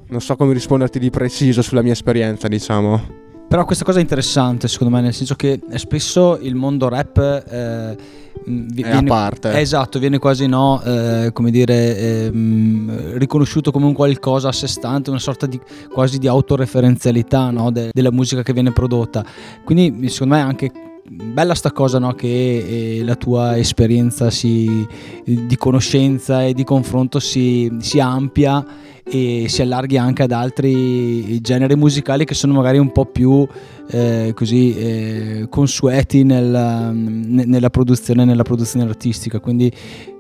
non 0.09 0.21
so 0.21 0.35
come 0.35 0.55
risponderti 0.55 0.99
di 0.99 1.11
preciso 1.11 1.63
sulla 1.63 1.83
mia 1.83 1.93
esperienza, 1.93 2.49
diciamo. 2.49 3.19
Però 3.47 3.65
questa 3.65 3.85
cosa 3.85 3.99
è 3.99 4.03
interessante 4.03 4.69
secondo 4.69 4.95
me, 4.95 5.03
nel 5.03 5.13
senso 5.13 5.35
che 5.35 5.61
spesso 5.75 6.39
il 6.41 6.55
mondo 6.55 6.89
rap 6.89 7.19
eh, 7.19 7.97
vi- 8.45 8.83
È 8.83 8.91
a 8.91 9.03
parte. 9.03 9.59
esatto, 9.59 9.99
viene 9.99 10.19
quasi 10.19 10.47
no, 10.47 10.81
eh, 10.83 11.31
come 11.33 11.51
dire, 11.51 11.97
ehm, 12.27 13.19
riconosciuto 13.19 13.71
come 13.71 13.87
un 13.87 13.93
qualcosa 13.93 14.49
a 14.49 14.53
sé 14.53 14.67
stante, 14.67 15.11
una 15.11 15.19
sorta 15.19 15.47
di 15.47 15.61
quasi 15.93 16.19
di 16.19 16.27
autoreferenzialità 16.27 17.51
no, 17.51 17.71
de- 17.71 17.91
della 17.93 18.13
musica 18.13 18.43
che 18.43 18.53
viene 18.53 18.73
prodotta. 18.73 19.25
Quindi 19.65 20.09
secondo 20.09 20.35
me 20.35 20.41
anche 20.41 20.71
bella 21.13 21.55
sta 21.55 21.73
cosa 21.73 21.99
no, 21.99 22.13
che 22.13 22.99
eh, 22.99 23.05
la 23.05 23.17
tua 23.17 23.59
esperienza 23.59 24.31
si- 24.31 24.87
di 25.25 25.57
conoscenza 25.57 26.45
e 26.45 26.55
di 26.55 26.63
confronto 26.63 27.19
si, 27.19 27.69
si 27.81 27.99
ampia 27.99 28.65
e 29.03 29.47
si 29.49 29.61
allarghi 29.63 29.97
anche 29.99 30.23
ad 30.23 30.31
altri 30.31 31.41
generi 31.41 31.75
musicali 31.75 32.25
che 32.25 32.35
sono 32.35 32.53
magari 32.53 32.79
un 32.79 32.93
po' 32.93 33.07
più 33.07 33.45
eh, 33.91 34.33
così 34.37 34.77
eh, 34.77 35.47
consueti 35.49 36.23
nel- 36.23 36.93
ne- 36.95 37.45
nella, 37.45 37.71
produzione, 37.71 38.25
nella 38.25 38.45
produzione 38.45 38.89
artistica. 38.89 39.41
Quindi 39.41 39.73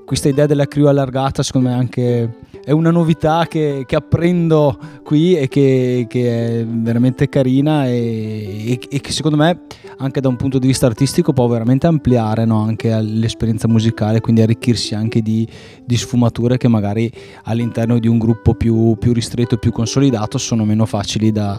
questa 0.04 0.28
idea 0.28 0.46
della 0.46 0.66
crew 0.66 0.86
allargata 0.86 1.44
secondo 1.44 1.68
me 1.68 1.74
anche 1.76 2.34
è 2.70 2.72
una 2.72 2.92
novità 2.92 3.46
che, 3.48 3.82
che 3.84 3.96
apprendo 3.96 4.78
qui 5.02 5.34
e 5.34 5.48
che, 5.48 6.06
che 6.08 6.60
è 6.60 6.64
veramente 6.64 7.28
carina 7.28 7.88
e, 7.88 8.70
e- 8.70 8.80
e 8.88 9.00
che 9.00 9.10
secondo 9.10 9.36
me 9.36 9.62
anche 9.98 10.20
da 10.20 10.28
un 10.28 10.36
punto 10.36 10.60
di 10.60 10.68
vista 10.68 10.86
artistico 10.86 11.32
può 11.32 11.48
veramente 11.48 11.88
ampliare 11.88 12.44
no, 12.44 12.62
anche 12.62 12.96
l'esperienza 13.00 13.66
musicale, 13.66 14.20
quindi 14.20 14.42
arricchirsi 14.42 14.94
anche 14.94 15.20
di, 15.20 15.44
di 15.84 15.96
sfumature 15.96 16.58
che 16.58 16.68
magari 16.68 17.10
all'interno 17.42 17.98
di 17.98 18.06
un 18.06 18.18
gruppo 18.18 18.54
più, 18.54 18.96
più 19.00 19.12
ristretto 19.12 19.56
più 19.56 19.72
consolidato 19.72 20.38
sono 20.38 20.64
meno 20.64 20.86
facili 20.86 21.32
da, 21.32 21.58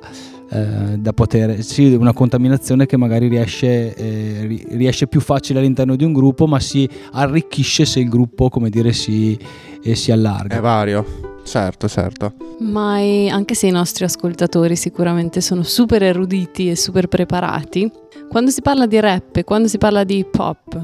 eh, 0.50 0.98
da 0.98 1.13
poter 1.13 1.63
sì 1.63 1.94
una 1.94 2.13
contaminazione 2.13 2.86
che 2.86 2.98
magari 2.98 3.27
riesce, 3.27 3.96
eh, 3.96 4.46
ri- 4.48 4.65
riesce 4.72 5.08
più 5.08 5.20
facile 5.20 5.60
all'interno 5.60 5.96
di 5.96 6.03
un 6.03 6.13
gruppo 6.13 6.48
ma 6.48 6.60
si 6.60 6.88
arricchisce 7.12 7.86
se 7.86 8.00
il 8.00 8.10
gruppo 8.10 8.50
come 8.50 8.70
dire 8.70 8.91
si, 8.91 9.38
eh, 9.84 9.96
si 9.96 10.12
allarga 10.12 10.58
È 10.58 10.60
vario, 10.60 11.40
certo, 11.44 11.88
certo. 11.88 12.34
Ma 12.60 12.96
anche 13.32 13.56
se 13.56 13.68
i 13.68 13.72
nostri 13.72 14.06
ascoltatori 14.06 14.76
sicuramente 14.76 15.42
sono 15.42 15.64
super 15.64 16.04
eruditi 16.04 16.70
e 16.70 16.76
super 16.76 17.08
preparati, 17.08 17.92
quando 18.30 18.52
si 18.52 18.62
parla 18.62 18.86
di 18.86 19.00
rap 19.00 19.36
e 19.38 19.44
quando 19.44 19.68
si 19.68 19.78
parla 19.78 20.04
di 20.04 20.18
hip 20.20 20.36
hop, 20.38 20.80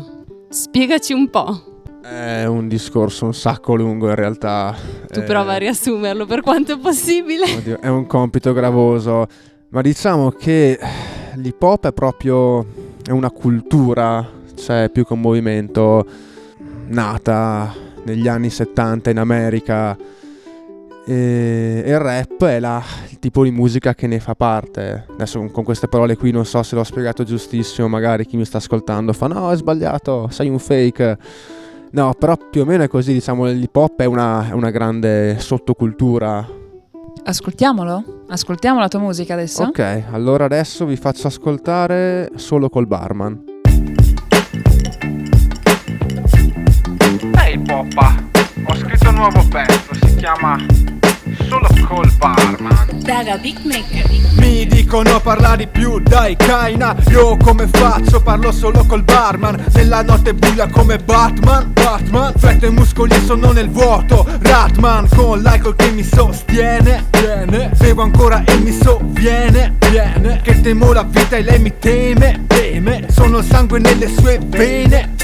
spiegaci 0.49 1.13
un 1.13 1.29
po'. 1.29 1.61
È 2.01 2.45
un 2.45 2.67
discorso 2.67 3.25
un 3.25 3.33
sacco 3.33 3.75
lungo 3.75 4.07
in 4.09 4.15
realtà. 4.15 4.73
Tu 5.11 5.19
Eh, 5.19 5.23
prova 5.23 5.53
a 5.53 5.57
riassumerlo 5.57 6.25
per 6.25 6.41
quanto 6.41 6.73
è 6.73 6.77
possibile. 6.79 7.43
oddio, 7.43 7.79
è 7.81 7.87
un 7.89 8.07
compito 8.07 8.53
gravoso, 8.53 9.27
ma 9.69 9.81
diciamo 9.81 10.31
che 10.31 10.79
l'hip 11.35 11.61
hop 11.61 11.87
è 11.87 11.93
proprio 11.93 12.65
è 13.05 13.11
una 13.11 13.29
cultura, 13.29 14.25
cioè 14.55 14.89
più 14.91 15.05
che 15.05 15.13
un 15.13 15.21
movimento 15.21 16.05
nata 16.87 17.73
negli 18.07 18.27
anni 18.27 18.49
70 18.49 19.09
in 19.09 19.19
America. 19.19 19.97
E 21.05 21.83
il 21.85 21.99
rap 21.99 22.43
è 22.45 22.59
la- 22.59 22.83
il 23.09 23.19
tipo 23.19 23.43
di 23.43 23.51
musica 23.51 23.93
che 23.93 24.07
ne 24.07 24.19
fa 24.19 24.35
parte. 24.35 25.05
Adesso 25.09 25.39
con 25.51 25.63
queste 25.63 25.87
parole 25.87 26.17
qui 26.17 26.31
non 26.31 26.45
so 26.45 26.63
se 26.63 26.75
l'ho 26.75 26.83
spiegato 26.83 27.23
giustissimo, 27.23 27.87
magari 27.87 28.25
chi 28.25 28.35
mi 28.37 28.43
sta 28.45 28.57
ascoltando 28.57 29.13
fa 29.13 29.27
no, 29.27 29.51
è 29.51 29.55
sbagliato, 29.55 30.27
sei 30.29 30.49
un 30.49 30.59
fake. 30.59 31.17
No, 31.91 32.13
però 32.17 32.35
più 32.49 32.61
o 32.61 32.65
meno 32.65 32.83
è 32.83 32.87
così, 32.89 33.13
diciamo, 33.13 33.45
l'hip 33.45 33.75
hop 33.75 34.01
è 34.01 34.05
una, 34.05 34.49
è 34.49 34.51
una 34.51 34.69
grande 34.69 35.37
sottocultura. 35.39 36.45
Ascoltiamolo? 37.23 38.23
Ascoltiamo 38.27 38.79
la 38.79 38.87
tua 38.89 38.99
musica 38.99 39.33
adesso? 39.33 39.63
Ok, 39.63 40.03
allora 40.11 40.45
adesso 40.45 40.85
vi 40.85 40.97
faccio 40.97 41.27
ascoltare 41.27 42.29
solo 42.35 42.69
col 42.69 42.87
barman. 42.87 43.43
Ehi 47.47 47.57
Poppa, 47.59 48.13
ho 48.65 48.75
scritto 48.75 49.07
un 49.07 49.15
nuovo 49.15 49.41
pezzo, 49.47 49.93
si 50.05 50.15
chiama 50.15 50.57
solo 51.47 51.69
col 51.87 52.11
barman. 52.17 52.77
Daga 52.95 53.37
Big 53.37 53.57
Maker. 53.63 54.03
Mi 54.37 54.65
dicono 54.65 55.21
parla 55.21 55.55
di 55.55 55.65
più, 55.65 55.97
dai 55.99 56.35
Kaina. 56.35 56.93
Io 57.07 57.37
come 57.37 57.67
faccio? 57.67 58.21
Parlo 58.21 58.51
solo 58.51 58.83
col 58.85 59.03
barman. 59.03 59.63
Nella 59.73 60.01
notte 60.01 60.33
buia 60.33 60.67
come 60.67 60.97
Batman 60.97 61.71
Batman. 61.71 62.33
Fletto 62.35 62.65
e 62.65 62.69
muscoli 62.69 63.15
e 63.15 63.21
sono 63.21 63.53
nel 63.53 63.69
vuoto 63.69 64.27
Ratman. 64.41 65.07
Con 65.15 65.41
l'alcol 65.41 65.77
che 65.77 65.89
mi 65.91 66.03
sostiene 66.03 67.05
Viene. 67.11 67.71
Bevo 67.77 68.01
ancora 68.01 68.43
e 68.43 68.57
mi 68.57 68.73
sovviene 68.73 69.75
Viene. 69.89 70.41
Che 70.43 70.59
temo 70.59 70.91
la 70.91 71.03
vita 71.03 71.37
e 71.37 71.43
lei 71.43 71.59
mi 71.59 71.71
teme 71.79 72.43
Teme. 72.45 73.05
Sono 73.09 73.37
il 73.37 73.45
sangue 73.45 73.79
nelle 73.79 74.09
sue 74.09 74.37
vene 74.45 75.15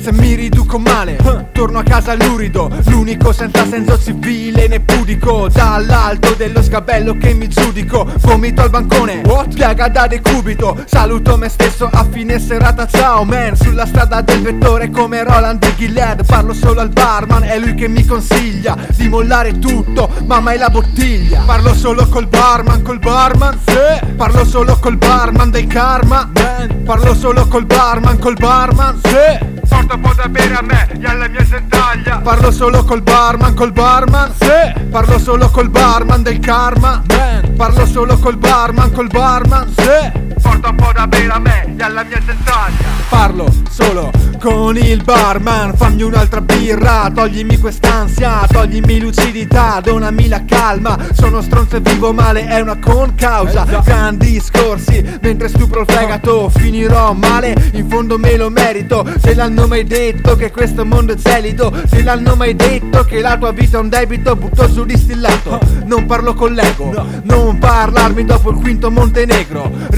se 0.00 0.12
mi 0.12 0.34
riduco 0.34 0.78
male, 0.78 1.18
torno 1.52 1.78
a 1.78 1.82
casa 1.82 2.14
lurido. 2.14 2.70
L'unico 2.86 3.32
senza 3.32 3.66
senso 3.66 3.98
civile 3.98 4.66
né 4.66 4.80
pudico. 4.80 5.48
Dall'alto 5.48 6.34
dello 6.34 6.62
sgabello 6.62 7.16
che 7.18 7.34
mi 7.34 7.48
giudico. 7.48 8.10
Vomito 8.20 8.62
al 8.62 8.70
bancone, 8.70 9.22
what? 9.26 9.54
Piaga 9.54 9.88
da 9.88 10.06
decubito. 10.06 10.82
Saluto 10.86 11.36
me 11.36 11.48
stesso 11.50 11.88
a 11.92 12.06
fine 12.10 12.38
serata, 12.38 12.86
ciao 12.86 13.24
man 13.24 13.56
Sulla 13.56 13.84
strada 13.84 14.20
del 14.22 14.40
vettore 14.40 14.90
come 14.90 15.22
Roland 15.22 15.58
di 15.58 15.74
Gilead 15.76 16.24
Parlo 16.24 16.52
solo 16.52 16.80
al 16.80 16.88
barman, 16.88 17.42
è 17.42 17.58
lui 17.58 17.74
che 17.74 17.88
mi 17.88 18.04
consiglia 18.04 18.76
Di 18.96 19.08
mollare 19.08 19.58
tutto, 19.58 20.08
ma 20.26 20.40
mai 20.40 20.56
la 20.56 20.70
bottiglia. 20.70 21.42
Parlo 21.44 21.74
solo 21.74 22.06
col 22.08 22.26
barman, 22.26 22.82
col 22.82 22.98
barman, 22.98 23.58
sì. 23.66 24.14
Parlo 24.16 24.44
solo 24.44 24.78
col 24.80 24.96
barman 24.96 25.50
del 25.50 25.66
karma, 25.66 26.30
man. 26.32 26.82
Parlo 26.84 27.14
solo 27.14 27.46
col 27.48 27.66
barman, 27.66 28.18
col 28.18 28.34
barman, 28.34 29.00
sì 29.02 29.58
Un 29.92 30.00
po' 30.00 30.12
da 30.14 30.28
bere 30.28 30.54
a 30.54 30.62
me 30.62 30.88
e 31.00 31.04
alla 31.04 31.26
mia 31.26 31.44
sentaglia 31.44 32.18
Parlo 32.18 32.52
solo 32.52 32.84
col 32.84 33.02
barman, 33.02 33.54
col 33.54 33.72
barman. 33.72 34.32
Sì. 34.38 34.86
Parlo 34.88 35.18
solo 35.18 35.50
col 35.50 35.68
barman 35.68 36.22
del 36.22 36.38
karma. 36.38 37.02
Man. 37.08 37.54
Parlo 37.56 37.84
solo 37.86 38.16
col 38.18 38.36
barman, 38.36 38.92
col 38.92 39.08
barman. 39.08 39.72
Sì 39.76 40.29
Porta 40.60 40.68
un 40.68 40.76
po' 40.76 40.92
da 40.92 41.06
bere 41.06 41.32
a 41.32 41.38
me 41.38 41.74
e 41.74 41.82
alla 41.82 42.04
mia 42.04 42.20
sentaglia 42.24 42.88
Parlo 43.08 43.46
solo 43.70 44.10
con 44.38 44.76
il 44.76 45.02
barman 45.02 45.74
Fammi 45.74 46.02
un'altra 46.02 46.42
birra, 46.42 47.10
toglimi 47.14 47.56
quest'ansia 47.56 48.46
Toglimi 48.46 49.00
lucidità, 49.00 49.80
donami 49.82 50.28
la 50.28 50.44
calma. 50.44 50.98
Sono 51.12 51.40
stronzo 51.40 51.76
e 51.76 51.80
vivo 51.80 52.12
male, 52.12 52.46
è 52.46 52.60
una 52.60 52.78
concausa 52.78 53.64
Grandi 53.82 54.32
discorsi, 54.32 55.02
mentre 55.22 55.48
stupro 55.48 55.80
il 55.80 55.86
fegato 55.90 56.50
Finirò 56.50 57.14
male, 57.14 57.54
in 57.72 57.88
fondo 57.88 58.18
me 58.18 58.36
lo 58.36 58.50
merito 58.50 59.06
Se 59.18 59.34
l'hanno 59.34 59.66
mai 59.66 59.84
detto 59.84 60.36
che 60.36 60.50
questo 60.50 60.84
mondo 60.84 61.14
è 61.14 61.16
gelido 61.16 61.72
Se 61.88 62.02
l'hanno 62.02 62.36
mai 62.36 62.54
detto 62.54 63.04
che 63.04 63.20
la 63.20 63.38
tua 63.38 63.52
vita 63.52 63.78
è 63.78 63.80
un 63.80 63.88
debito 63.88 64.36
Butto 64.36 64.70
giù 64.70 64.84
distillato, 64.84 65.58
non 65.86 66.04
parlo 66.04 66.34
con 66.34 66.52
l'ego 66.52 66.92
Non 67.22 67.56
parlarmi 67.58 68.26
dopo 68.26 68.50
il 68.50 68.56
quinto 68.56 68.90
Montenegro 68.90 69.88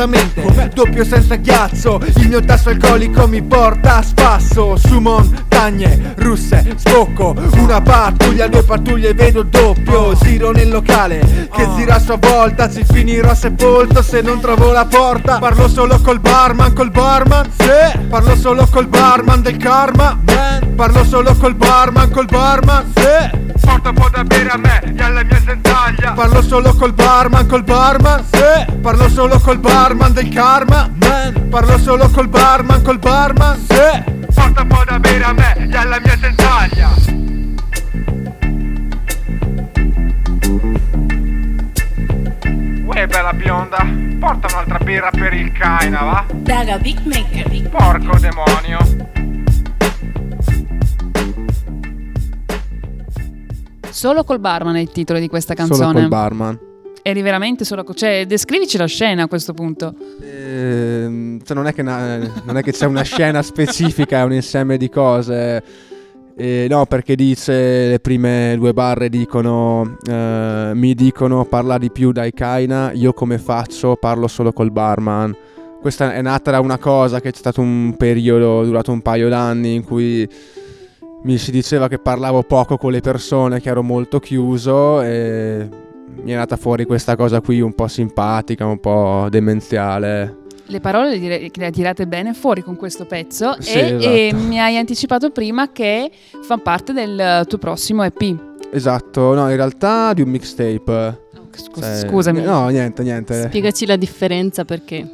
Rigorosamente, 0.00 0.70
doppio 0.72 1.04
senza 1.04 1.36
ghiaccio 1.36 2.00
Il 2.16 2.28
mio 2.28 2.40
tasso 2.40 2.70
alcolico 2.70 3.28
mi 3.28 3.42
porta 3.42 3.96
a 3.96 4.02
spasso. 4.02 4.76
Su 4.76 4.98
montagne 4.98 6.14
russe, 6.16 6.74
sbocco 6.76 7.34
Una 7.56 7.82
pattuglia, 7.82 8.48
due 8.48 8.62
pattuglie, 8.62 9.12
vedo 9.12 9.42
doppio. 9.42 10.14
Giro 10.14 10.52
nel 10.52 10.70
locale, 10.70 11.48
che 11.52 11.68
gira 11.76 11.96
a 11.96 11.98
sua 11.98 12.16
volta 12.16 12.70
Ci 12.70 12.82
finirò 12.90 13.34
sepolto 13.34 14.00
se 14.00 14.22
non 14.22 14.40
trovo 14.40 14.72
la 14.72 14.86
porta. 14.86 15.38
Parlo 15.38 15.68
solo 15.68 16.00
col 16.00 16.20
barman, 16.20 16.72
col 16.72 16.90
barman 16.90 17.50
Sì, 17.58 17.98
parlo 18.08 18.36
solo 18.36 18.66
col 18.70 18.86
barman 18.86 19.42
del 19.42 19.58
karma 19.58 20.18
Man, 20.24 20.74
parlo 20.76 21.04
solo 21.04 21.34
col 21.34 21.54
barman, 21.54 22.10
col 22.10 22.26
barman 22.26 22.90
Sì. 22.94 23.48
Porta 23.60 23.90
un 23.90 23.94
po' 23.94 24.08
da 24.08 24.24
bere 24.24 24.48
a 24.48 24.56
me 24.56 24.89
alla 25.02 25.22
mia 25.24 25.40
sentaglia 25.44 26.12
Parlo 26.12 26.42
solo 26.42 26.74
col 26.74 26.92
barman, 26.92 27.46
col 27.46 27.64
barman 27.64 28.24
Sì. 28.30 28.76
Parlo 28.80 29.08
solo 29.08 29.38
col 29.40 29.58
barman 29.58 30.12
del 30.12 30.28
karma. 30.28 30.90
Man. 30.94 31.48
Parlo 31.48 31.78
solo 31.78 32.08
col 32.10 32.28
barman, 32.28 32.82
col 32.82 32.98
barman 32.98 33.58
Sì. 33.68 34.26
Porta 34.34 34.62
un 34.62 34.68
po' 34.68 34.84
da 34.86 34.98
bere 34.98 35.24
a 35.24 35.32
me 35.32 35.68
e 35.70 35.76
alla 35.76 36.00
mia 36.00 36.18
sentaglia 36.20 36.88
Uè 42.84 43.06
bella 43.06 43.32
bionda, 43.32 43.86
porta 44.18 44.48
un'altra 44.52 44.78
birra 44.78 45.10
per 45.10 45.32
il 45.32 45.52
Kaina, 45.52 46.02
va? 46.02 46.24
Daga 46.32 46.76
Big 46.78 46.98
Maker. 47.04 47.68
Porco 47.70 48.18
demonio 48.18 49.19
Solo 53.90 54.24
col 54.24 54.38
barman 54.40 54.76
è 54.76 54.80
il 54.80 54.90
titolo 54.90 55.18
di 55.18 55.28
questa 55.28 55.54
Solo 55.56 55.68
canzone. 55.68 55.92
col 56.00 56.08
barman. 56.08 56.58
Eri 57.02 57.22
veramente 57.22 57.64
solo 57.64 57.82
co- 57.82 57.94
Cioè, 57.94 58.26
descrivici 58.26 58.76
la 58.76 58.86
scena 58.86 59.22
a 59.24 59.28
questo 59.28 59.52
punto. 59.54 59.94
Ehm, 60.22 61.40
cioè 61.42 61.56
non, 61.56 61.66
è 61.66 61.72
che 61.72 61.82
na- 61.82 62.18
non 62.44 62.56
è 62.56 62.62
che 62.62 62.72
c'è 62.72 62.86
una 62.86 63.02
scena 63.02 63.40
specifica, 63.42 64.18
è 64.20 64.24
un 64.24 64.34
insieme 64.34 64.76
di 64.76 64.88
cose. 64.90 65.62
Eh, 66.36 66.66
no, 66.70 66.86
perché 66.86 67.16
dice 67.16 67.88
le 67.88 68.00
prime 68.00 68.54
due 68.56 68.72
barre 68.72 69.10
dicono 69.10 69.96
eh, 70.08 70.70
mi 70.74 70.94
dicono 70.94 71.44
parla 71.44 71.76
di 71.76 71.90
più 71.90 72.12
dai 72.12 72.32
Kaina, 72.32 72.92
io 72.92 73.12
come 73.12 73.36
faccio? 73.38 73.96
Parlo 73.96 74.26
solo 74.28 74.52
col 74.52 74.70
barman. 74.70 75.34
Questa 75.80 76.12
è 76.14 76.20
nata 76.22 76.50
da 76.50 76.60
una 76.60 76.78
cosa 76.78 77.20
che 77.20 77.30
c'è 77.30 77.38
stato 77.38 77.60
un 77.62 77.94
periodo 77.96 78.62
durato 78.64 78.92
un 78.92 79.00
paio 79.00 79.28
d'anni 79.30 79.74
in 79.74 79.84
cui 79.84 80.28
mi 81.22 81.36
si 81.38 81.50
diceva 81.50 81.88
che 81.88 81.98
parlavo 81.98 82.42
poco 82.42 82.76
con 82.76 82.92
le 82.92 83.00
persone, 83.00 83.60
che 83.60 83.68
ero 83.68 83.82
molto 83.82 84.18
chiuso 84.20 85.02
e 85.02 85.68
mi 86.22 86.32
è 86.32 86.34
nata 86.34 86.56
fuori 86.56 86.84
questa 86.84 87.16
cosa 87.16 87.40
qui 87.40 87.60
un 87.60 87.74
po' 87.74 87.88
simpatica, 87.88 88.66
un 88.66 88.78
po' 88.80 89.26
demenziale. 89.30 90.36
Le 90.66 90.80
parole 90.80 91.16
le, 91.18 91.50
le 91.52 91.70
tirate 91.70 92.06
bene 92.06 92.32
fuori 92.32 92.62
con 92.62 92.76
questo 92.76 93.04
pezzo 93.04 93.56
Sì, 93.58 93.76
e, 93.76 93.80
esatto. 93.80 94.04
e 94.04 94.32
mi 94.34 94.60
hai 94.60 94.76
anticipato 94.76 95.30
prima 95.30 95.72
che 95.72 96.10
fa 96.42 96.58
parte 96.58 96.92
del 96.92 97.44
tuo 97.48 97.58
prossimo 97.58 98.04
EP. 98.04 98.38
Esatto, 98.72 99.34
no, 99.34 99.50
in 99.50 99.56
realtà 99.56 100.12
di 100.12 100.22
un 100.22 100.28
mixtape. 100.28 101.28
Scu- 101.58 101.80
Cioè, 101.80 102.06
Scusami, 102.08 102.42
No, 102.42 102.68
niente, 102.68 103.02
niente. 103.02 103.44
Spiegaci 103.46 103.86
la 103.86 103.96
differenza 103.96 104.64
perché. 104.64 105.06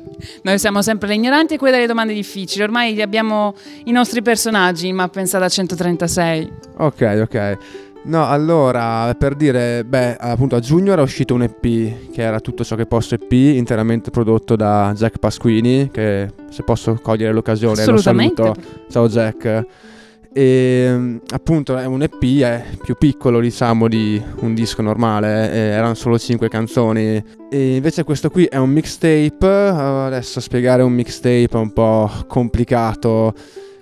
noi 0.42 0.58
siamo 0.58 0.82
sempre 0.82 1.08
le 1.08 1.14
ignoranti 1.14 1.54
e 1.54 1.58
quelle 1.58 1.74
delle 1.74 1.86
domande 1.86 2.12
difficili. 2.14 2.62
Ormai 2.62 3.00
abbiamo 3.00 3.54
i 3.84 3.92
nostri 3.92 4.22
personaggi, 4.22 4.92
ma 4.92 5.08
pensa 5.08 5.38
da 5.38 5.48
136. 5.48 6.52
Ok, 6.78 7.18
ok. 7.22 7.58
No, 8.04 8.24
allora, 8.28 9.12
per 9.18 9.34
dire, 9.34 9.84
beh, 9.84 10.16
appunto 10.16 10.54
a 10.54 10.60
giugno 10.60 10.92
era 10.92 11.02
uscito 11.02 11.34
un 11.34 11.42
EP 11.42 11.60
che 12.12 12.22
era 12.22 12.38
tutto 12.38 12.62
ciò 12.62 12.76
che 12.76 12.86
posso 12.86 13.16
EP, 13.16 13.32
interamente 13.32 14.10
prodotto 14.10 14.54
da 14.54 14.92
Jack 14.94 15.18
Pasquini, 15.18 15.90
che 15.90 16.30
se 16.48 16.62
posso 16.62 16.94
cogliere 17.02 17.32
l'occasione 17.32 17.84
lo 17.84 17.96
saluto. 17.96 18.54
Ciao 18.88 19.08
Jack. 19.08 19.66
E 20.36 20.86
mm, 20.90 21.16
appunto 21.30 21.78
è 21.78 21.86
un 21.86 22.02
EP, 22.02 22.22
è 22.42 22.62
più 22.82 22.94
piccolo 22.98 23.40
diciamo 23.40 23.88
di 23.88 24.22
un 24.40 24.52
disco 24.52 24.82
normale, 24.82 25.50
eh, 25.50 25.58
erano 25.68 25.94
solo 25.94 26.18
5 26.18 26.50
canzoni. 26.50 27.24
E 27.50 27.76
invece 27.76 28.04
questo 28.04 28.28
qui 28.28 28.44
è 28.44 28.58
un 28.58 28.68
mixtape, 28.68 29.46
eh, 29.46 29.48
adesso 29.48 30.40
spiegare 30.40 30.82
un 30.82 30.92
mixtape 30.92 31.48
è 31.48 31.56
un 31.56 31.72
po' 31.72 32.10
complicato. 32.26 33.32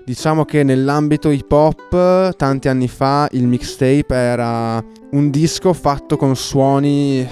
Diciamo 0.04 0.44
che 0.44 0.62
nell'ambito 0.62 1.32
hip 1.32 1.50
hop, 1.50 2.36
tanti 2.36 2.68
anni 2.68 2.86
fa, 2.86 3.26
il 3.32 3.48
mixtape 3.48 4.14
era 4.14 4.80
un 5.10 5.30
disco 5.30 5.72
fatto 5.72 6.16
con 6.16 6.36
suoni, 6.36 7.26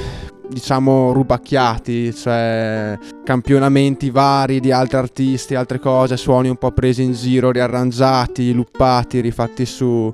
diciamo, 0.53 1.12
rubacchiati, 1.12 2.15
cioè 2.15 2.99
campionamenti 3.25 4.11
vari 4.11 4.61
di 4.61 4.71
altri 4.71 4.97
artisti, 4.99 5.55
altre 5.55 5.79
cose, 5.79 6.17
suoni 6.17 6.49
un 6.49 6.57
po' 6.57 6.71
presi 6.73 7.03
in 7.03 7.12
giro, 7.12 7.51
riarrangiati, 7.51 8.53
luppati, 8.53 9.21
rifatti 9.21 9.65
su 9.65 10.12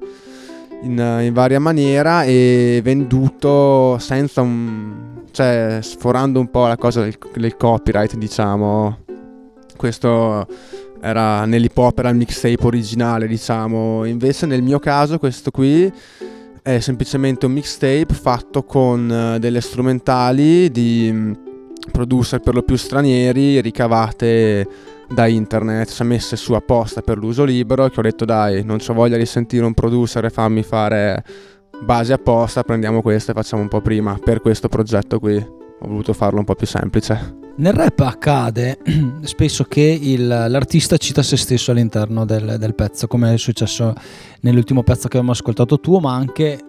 in, 0.83 1.21
in 1.23 1.33
varia 1.33 1.59
maniera 1.59 2.23
e 2.25 2.81
venduto 2.83 3.99
senza 3.99 4.41
un... 4.41 5.25
cioè 5.33 5.79
sforando 5.83 6.41
un 6.41 6.51
po' 6.51 6.67
la 6.67 6.77
cosa 6.77 7.03
del, 7.03 7.17
del 7.35 7.57
copyright, 7.57 8.17
diciamo. 8.17 8.99
Questo 9.77 10.47
era 11.01 11.45
nell'hip 11.45 11.77
hop 11.77 11.99
era 11.99 12.09
il 12.09 12.17
mixtape 12.17 12.67
originale, 12.67 13.27
diciamo. 13.27 14.05
Invece 14.05 14.47
nel 14.47 14.63
mio 14.63 14.79
caso 14.79 15.19
questo 15.19 15.51
qui 15.51 15.93
è 16.69 16.81
semplicemente 16.81 17.47
un 17.47 17.53
mixtape 17.53 18.13
fatto 18.13 18.63
con 18.63 19.11
eh, 19.11 19.39
delle 19.39 19.63
strumentali 19.63 20.71
di 20.71 21.09
mm, 21.11 21.33
producer 21.91 22.41
per 22.41 22.55
lo 22.55 22.63
più 22.63 22.77
stranieri 22.77 23.59
ricavate 23.63 24.69
da 25.09 25.27
internet, 25.27 25.89
si 25.89 26.03
è 26.03 26.05
messe 26.05 26.37
su 26.37 26.53
apposta 26.53 27.01
per 27.01 27.17
l'uso 27.17 27.45
libero 27.45 27.89
che 27.89 27.99
ho 27.99 28.03
detto 28.03 28.27
dai, 28.27 28.63
non 28.65 28.79
ho 28.87 28.93
voglia 28.93 29.17
di 29.17 29.25
sentire 29.25 29.65
un 29.65 29.73
producer 29.73 30.27
e 30.27 30.31
fammi 30.31 30.63
fare 30.63 31.25
base 31.83 32.13
apposta, 32.13 32.63
prendiamo 32.63 33.01
questo 33.01 33.31
e 33.31 33.35
facciamo 33.35 33.63
un 33.63 33.69
po' 33.69 33.81
prima 33.81 34.19
per 34.23 34.43
questo 34.43 34.69
progetto 34.69 35.19
qui. 35.19 35.37
Ho 35.37 35.87
voluto 35.87 36.13
farlo 36.13 36.41
un 36.41 36.45
po' 36.45 36.55
più 36.55 36.67
semplice. 36.67 37.48
Nel 37.59 37.73
rap 37.73 37.99
accade 38.01 38.79
spesso 39.23 39.65
che 39.65 39.81
il- 40.01 40.27
l'artista 40.29 40.97
cita 40.97 41.23
se 41.23 41.37
stesso 41.37 41.73
all'interno 41.73 42.25
del, 42.25 42.57
del 42.57 42.75
pezzo, 42.77 43.09
come 43.09 43.35
è 43.35 43.37
successo 43.37 43.95
nell'ultimo 44.43 44.85
pezzo 44.85 45.09
che 45.09 45.17
abbiamo 45.17 45.33
ascoltato 45.33 45.81
tuo, 45.81 45.99
ma 45.99 46.15
anche 46.15 46.61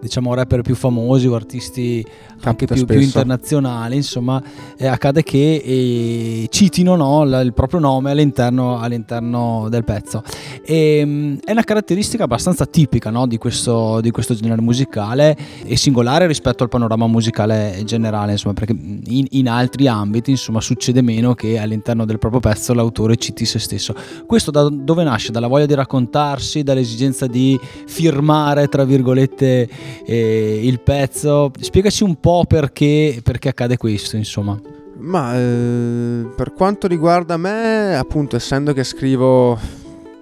diciamo 0.00 0.34
rapper 0.34 0.62
più 0.62 0.74
famosi 0.74 1.26
o 1.26 1.34
artisti 1.34 2.04
anche 2.42 2.66
più, 2.66 2.84
più 2.84 3.00
internazionali, 3.00 3.96
insomma, 3.96 4.42
eh, 4.76 4.86
accade 4.86 5.22
che 5.22 5.62
eh, 5.64 6.46
citino 6.50 6.94
no, 6.96 7.24
la- 7.24 7.40
il 7.40 7.52
proprio 7.54 7.80
nome 7.80 8.10
all'interno, 8.10 8.78
all'interno 8.78 9.68
del 9.70 9.84
pezzo. 9.84 10.22
E, 10.64 11.02
mm, 11.04 11.36
è 11.44 11.52
una 11.52 11.62
caratteristica 11.62 12.24
abbastanza 12.24 12.66
tipica 12.66 13.10
no, 13.10 13.26
di, 13.26 13.38
questo, 13.38 14.00
di 14.00 14.10
questo 14.10 14.34
genere 14.34 14.60
musicale 14.60 15.36
e 15.64 15.76
singolare 15.76 16.26
rispetto 16.26 16.62
al 16.62 16.68
panorama 16.68 17.06
musicale 17.06 17.82
generale, 17.84 18.32
insomma, 18.32 18.54
perché 18.54 18.72
in, 18.72 19.26
in 19.30 19.48
altri 19.48 19.86
ambiti 19.88 20.30
insomma, 20.30 20.60
succede 20.60 21.02
meno 21.02 21.34
che 21.34 21.58
all'interno 21.58 22.04
del 22.04 22.18
proprio 22.18 22.40
pezzo 22.40 22.74
l'autore 22.74 23.16
citi 23.16 23.44
se 23.44 23.58
stesso. 23.58 23.94
Questo 24.26 24.50
da 24.50 24.68
dove 24.68 25.04
nasce? 25.04 25.32
Dalla 25.32 25.46
voglia 25.46 25.66
di 25.66 25.74
raccontarsi, 25.74 26.62
dall'esigenza 26.62 27.26
di 27.26 27.58
firmare, 27.86 28.68
tra 28.68 28.84
virgolette, 28.84 29.68
eh, 30.04 30.60
il 30.62 30.80
pezzo. 30.80 31.50
Spiegaci 31.58 32.04
un 32.04 32.20
po' 32.20 32.44
perché, 32.46 33.20
perché 33.22 33.48
accade 33.48 33.76
questo, 33.76 34.16
insomma. 34.16 34.60
Ma 34.98 35.36
eh, 35.36 36.26
per 36.36 36.52
quanto 36.52 36.86
riguarda 36.86 37.36
me, 37.36 37.96
appunto, 37.96 38.36
essendo 38.36 38.72
che 38.72 38.84
scrivo 38.84 39.58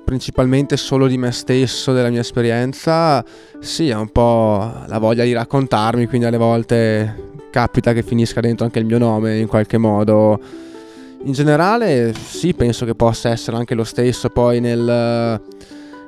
principalmente 0.04 0.76
solo 0.76 1.06
di 1.06 1.16
me 1.16 1.30
stesso, 1.30 1.92
della 1.92 2.10
mia 2.10 2.20
esperienza, 2.20 3.24
sì, 3.60 3.88
è 3.88 3.94
un 3.94 4.10
po' 4.10 4.70
la 4.86 4.98
voglia 4.98 5.24
di 5.24 5.32
raccontarmi, 5.32 6.06
quindi 6.06 6.26
alle 6.26 6.36
volte 6.36 7.30
capita 7.50 7.92
che 7.92 8.02
finisca 8.02 8.40
dentro 8.40 8.64
anche 8.64 8.78
il 8.78 8.86
mio 8.86 8.98
nome 8.98 9.38
in 9.38 9.46
qualche 9.46 9.78
modo. 9.78 10.40
In 11.24 11.32
generale, 11.32 12.12
sì, 12.14 12.52
penso 12.52 12.84
che 12.84 12.94
possa 12.94 13.30
essere 13.30 13.56
anche 13.56 13.74
lo 13.74 13.84
stesso 13.84 14.28
poi 14.28 14.60
nel, 14.60 15.40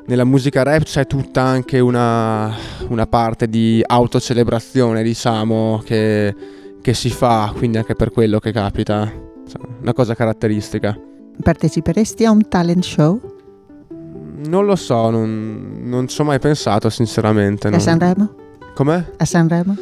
nella 0.07 0.25
musica 0.25 0.63
rap 0.63 0.83
c'è 0.83 1.07
tutta 1.07 1.43
anche 1.43 1.81
una, 1.81 2.53
una 2.89 3.07
parte 3.07 3.49
di 3.49 3.83
autocelebrazione, 3.85 5.03
diciamo, 5.03 5.83
che, 5.85 6.35
che 6.83 6.95
si 6.95 7.11
fa, 7.11 7.53
quindi 7.57 7.79
anche 7.79 7.95
per 7.95 8.11
quello 8.11 8.39
che 8.39 8.53
capita. 8.53 9.11
Insomma, 9.45 9.69
Una 9.81 9.93
cosa 9.93 10.15
caratteristica. 10.15 10.99
Parteciperesti 11.43 12.25
a 12.25 12.31
un 12.31 12.47
talent 12.49 12.85
show 12.85 13.21
Non 14.47 14.65
lo 14.67 14.77
so, 14.77 15.11
non, 15.11 15.81
non 15.83 16.07
ci 16.07 16.21
ho 16.21 16.25
mai 16.25 16.39
pensato 16.39 16.89
sinceramente. 16.91 17.67
a 17.67 17.71
non- 17.71 17.81
Sanremo? 17.81 18.35
Com'è? 18.75 19.05
A 19.17 19.25
Sanremo? 19.25 19.75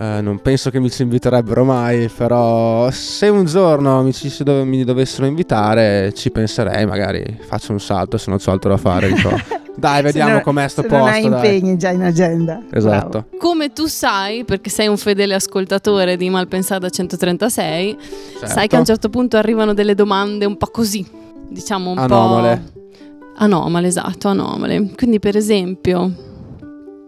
Eh, 0.00 0.20
non 0.22 0.40
penso 0.40 0.70
che 0.70 0.80
mi 0.80 0.88
ci 0.90 1.02
inviterebbero 1.02 1.62
mai, 1.62 2.08
però 2.08 2.90
se 2.90 3.28
un 3.28 3.44
giorno 3.44 4.02
mi, 4.02 4.14
ci 4.14 4.32
dove- 4.42 4.64
mi 4.64 4.82
dovessero 4.82 5.26
invitare 5.26 6.12
ci 6.14 6.30
penserei, 6.30 6.86
magari 6.86 7.38
faccio 7.46 7.72
un 7.72 7.80
salto 7.80 8.16
se 8.16 8.30
non 8.30 8.38
c'ho 8.38 8.50
altro 8.50 8.70
da 8.70 8.78
fare. 8.78 9.12
Dico, 9.12 9.28
dai, 9.76 10.00
vediamo 10.00 10.32
non- 10.32 10.40
com'è 10.40 10.66
sto 10.68 10.80
se 10.80 10.88
posto. 10.88 11.04
Non 11.04 11.12
hai 11.12 11.28
dai." 11.28 11.32
impegni 11.56 11.76
già 11.76 11.90
in 11.90 12.02
agenda. 12.02 12.62
Esatto. 12.72 13.26
Come 13.38 13.74
tu 13.74 13.84
sai, 13.88 14.44
perché 14.46 14.70
sei 14.70 14.88
un 14.88 14.96
fedele 14.96 15.34
ascoltatore 15.34 16.16
di 16.16 16.30
Malpensata 16.30 16.88
136, 16.88 17.98
Certo. 18.38 18.46
sai 18.46 18.68
che 18.68 18.76
a 18.76 18.78
un 18.78 18.86
certo 18.86 19.10
punto 19.10 19.36
arrivano 19.36 19.74
delle 19.74 19.94
domande 19.94 20.46
un 20.46 20.56
po' 20.56 20.68
così, 20.68 21.06
diciamo 21.50 21.90
un 21.90 21.98
Anomale. 21.98 22.62
po' 22.72 22.78
anomale, 23.36 23.86
esatto, 23.88 24.28
anomale. 24.28 24.92
Quindi 24.96 25.18
per 25.18 25.36
esempio, 25.36 26.10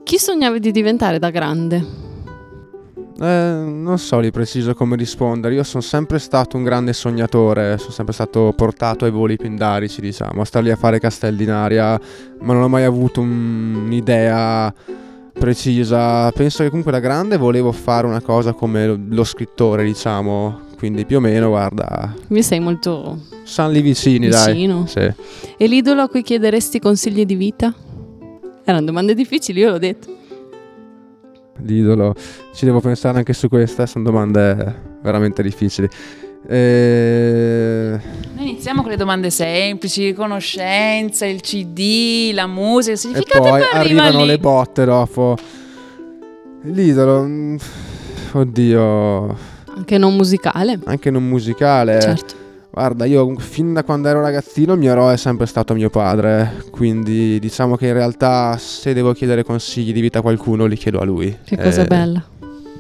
chi 0.05 0.18
sognavi 0.18 0.61
di 0.61 0.70
diventare 0.72 1.18
da 1.18 1.31
grande? 1.31 2.11
Eh, 3.22 3.26
non 3.64 3.98
so 3.98 4.18
di 4.20 4.32
preciso 4.32 4.74
come 4.74 4.96
rispondere. 4.96 5.54
Io 5.54 5.62
sono 5.62 5.80
sempre 5.82 6.18
stato 6.18 6.56
un 6.56 6.64
grande 6.64 6.92
sognatore, 6.92 7.78
sono 7.78 7.92
sempre 7.92 8.12
stato 8.12 8.52
portato 8.56 9.04
ai 9.04 9.12
voli 9.12 9.37
pindarici, 9.37 10.00
diciamo, 10.00 10.40
a 10.40 10.44
star 10.44 10.62
lì 10.64 10.70
a 10.72 10.76
fare 10.76 10.98
castelli 10.98 11.44
in 11.44 11.50
aria, 11.50 12.00
ma 12.40 12.52
non 12.52 12.62
ho 12.64 12.68
mai 12.68 12.82
avuto 12.82 13.20
un- 13.20 13.82
un'idea 13.87 14.74
precisa. 15.32 16.32
Penso 16.32 16.62
che 16.64 16.68
comunque 16.68 16.90
da 16.90 16.98
grande 16.98 17.37
volevo 17.37 17.70
fare 17.70 18.06
una 18.08 18.20
cosa 18.20 18.52
come 18.54 18.87
lo, 18.88 18.98
lo 19.08 19.24
scrittore, 19.24 19.85
diciamo. 19.85 20.70
Quindi 20.76 21.06
più 21.06 21.18
o 21.18 21.20
meno, 21.20 21.48
guarda, 21.50 22.12
Mi 22.28 22.42
sei 22.42 22.58
molto 22.58 23.20
San 23.44 23.70
lì 23.70 23.80
vicini, 23.82 24.26
vicino. 24.26 24.85
dai. 24.92 25.14
Sì. 25.14 25.52
E 25.58 25.66
l'idolo 25.68 26.02
a 26.02 26.08
cui 26.08 26.22
chiederesti 26.22 26.80
consigli 26.80 27.24
di 27.24 27.37
vita? 27.37 27.72
Erano 28.64 28.85
domande 28.85 29.14
difficili, 29.14 29.61
io 29.61 29.70
l'ho 29.70 29.78
detto. 29.78 30.16
L'idolo. 31.60 32.14
Ci 32.54 32.64
devo 32.64 32.80
pensare 32.80 33.18
anche 33.18 33.32
su 33.32 33.48
queste, 33.48 33.86
sono 33.86 34.04
domande 34.04 34.98
veramente 35.02 35.42
difficili. 35.42 35.88
Eh, 36.48 37.98
Noi 38.34 38.48
iniziamo 38.50 38.82
con 38.82 38.90
le 38.90 38.96
domande 38.96 39.30
semplici, 39.30 40.12
conoscenza, 40.12 41.24
il 41.24 41.40
CD, 41.40 42.32
la 42.34 42.46
musica, 42.48 42.92
il 42.92 42.96
E 42.96 43.00
significato 43.00 43.38
poi 43.48 43.60
e 43.60 43.64
poi 43.64 43.78
arriva 43.78 44.02
arrivano 44.02 44.20
lì. 44.22 44.26
le 44.30 44.38
botte 44.38 44.84
dopo. 44.84 45.36
L'idolo. 46.62 47.22
mm, 47.22 47.56
Oddio. 48.32 49.36
Anche 49.76 49.98
non 49.98 50.14
musicale. 50.16 50.78
Anche 50.84 51.10
non 51.10 51.28
musicale. 51.28 52.00
Certo. 52.00 52.34
Guarda, 52.74 53.04
io 53.04 53.35
fin 53.38 53.74
da 53.74 53.85
quando 53.85 54.08
ero 54.08 54.22
ragazzino 54.22 54.72
il 54.72 54.78
mio 54.78 54.92
eroe 54.92 55.12
è 55.12 55.16
sempre 55.18 55.44
stato 55.44 55.74
mio 55.74 55.90
padre. 55.90 56.64
Quindi 56.70 57.38
diciamo 57.38 57.76
che 57.76 57.88
in 57.88 57.92
realtà 57.92 58.56
se 58.56 58.94
devo 58.94 59.12
chiedere 59.12 59.44
consigli 59.44 59.92
di 59.92 60.00
vita 60.00 60.20
a 60.20 60.22
qualcuno 60.22 60.64
li 60.64 60.76
chiedo 60.76 60.98
a 61.00 61.04
lui. 61.04 61.37
Che 61.44 61.56
cosa 61.58 61.82
Eh, 61.82 61.87
bella. 61.87 62.24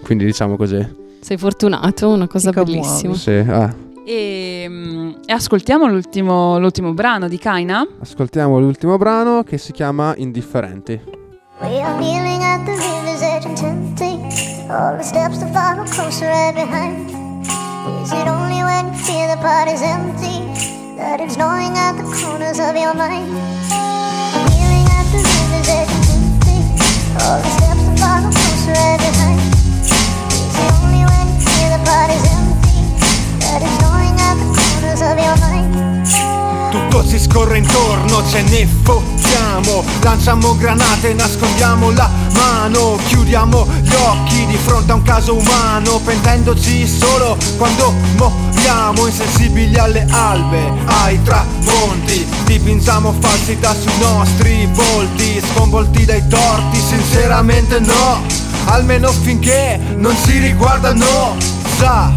Quindi 0.02 0.24
diciamo 0.24 0.56
così. 0.56 1.00
Sei 1.20 1.36
fortunato, 1.36 2.08
una 2.08 2.26
cosa 2.26 2.52
commuovi. 2.52 2.80
bellissima. 2.80 3.14
Sì, 3.14 3.44
ah. 3.46 3.74
E, 4.06 4.64
mm, 4.66 5.10
e 5.26 5.32
ascoltiamo 5.32 5.86
l'ultimo, 5.86 6.58
l'ultimo 6.58 6.94
brano 6.94 7.28
di 7.28 7.36
Kaina. 7.38 7.86
Ascoltiamo 8.00 8.58
l'ultimo 8.58 8.96
brano 8.96 9.42
che 9.42 9.58
si 9.58 9.72
chiama 9.72 10.14
Indifferenti. 10.16 10.98
We 11.60 11.80
are 11.82 11.94
kneeling 11.98 12.42
at 12.42 12.64
the 12.64 12.72
river's 12.72 13.20
edge 13.20 13.44
and 13.46 13.56
tempting 13.56 14.20
all 14.70 14.96
the 14.96 15.02
steps 15.04 15.38
to 15.38 15.46
follow 15.52 15.84
closer 15.84 16.26
right 16.28 16.54
behind. 16.54 17.10
Is 18.02 18.10
it 18.10 18.26
only 18.26 18.41
when 18.72 18.92
you 18.92 18.98
feel 19.04 19.26
the 19.28 19.40
party's 19.40 19.82
empty 19.82 20.38
that 20.96 21.20
it's 21.20 21.36
gnawing 21.36 21.76
at 21.76 21.92
the 22.00 22.06
corners 22.16 22.58
of 22.58 22.72
your 22.74 22.94
mind? 22.94 23.28
Kneeling 24.48 24.88
at 24.98 25.06
the 25.12 25.20
river's 25.20 25.68
edge 25.68 25.92
and 25.92 26.04
tempting 26.08 26.64
all 27.20 27.38
the 27.44 27.50
steps 27.56 27.82
to 27.84 27.92
follow 28.00 28.30
closer 28.32 28.72
right 28.72 29.00
behind. 29.04 29.40
Is 30.32 30.56
it 30.56 30.72
only 30.80 31.04
when 31.04 31.26
you 31.28 31.40
feel 31.52 31.70
the 31.76 31.82
party's 31.84 32.24
empty 32.32 32.80
that 33.44 33.60
it's 33.60 33.78
gnawing 33.82 34.16
at 34.28 34.36
the 34.40 34.48
corners 34.56 35.02
of 35.04 35.16
your 35.20 35.36
mind? 35.44 35.70
Tutto 36.72 37.04
si 37.04 37.18
scorre 37.18 37.58
intorno, 37.58 38.26
ce 38.30 38.40
ne 38.40 38.66
fottiamo 38.66 39.84
Lanciamo 40.00 40.56
granate, 40.56 41.12
nascondiamo 41.12 41.90
la 41.90 42.08
mano 42.32 42.98
Chiudiamo 43.08 43.66
gli 43.82 43.92
occhi 43.92 44.46
di 44.46 44.56
fronte 44.56 44.92
a 44.92 44.94
un 44.94 45.02
caso 45.02 45.36
umano 45.36 45.98
Pentendoci 45.98 46.88
solo 46.88 47.36
quando 47.58 47.92
moriamo 48.16 48.51
Insensibili 49.12 49.76
alle 49.76 50.06
albe, 50.10 50.72
ai 50.86 51.22
tramonti. 51.22 52.26
Dipingiamo 52.44 53.14
falsità 53.20 53.74
sui 53.74 53.92
nostri 54.00 54.66
volti 54.72 55.42
Sconvolti 55.52 56.04
dai 56.04 56.26
torti, 56.28 56.78
sinceramente 56.78 57.78
no 57.80 58.22
Almeno 58.66 59.10
finché 59.12 59.78
non 59.96 60.16
si 60.16 60.38
riguardano. 60.38 61.36
Sa 61.78 62.14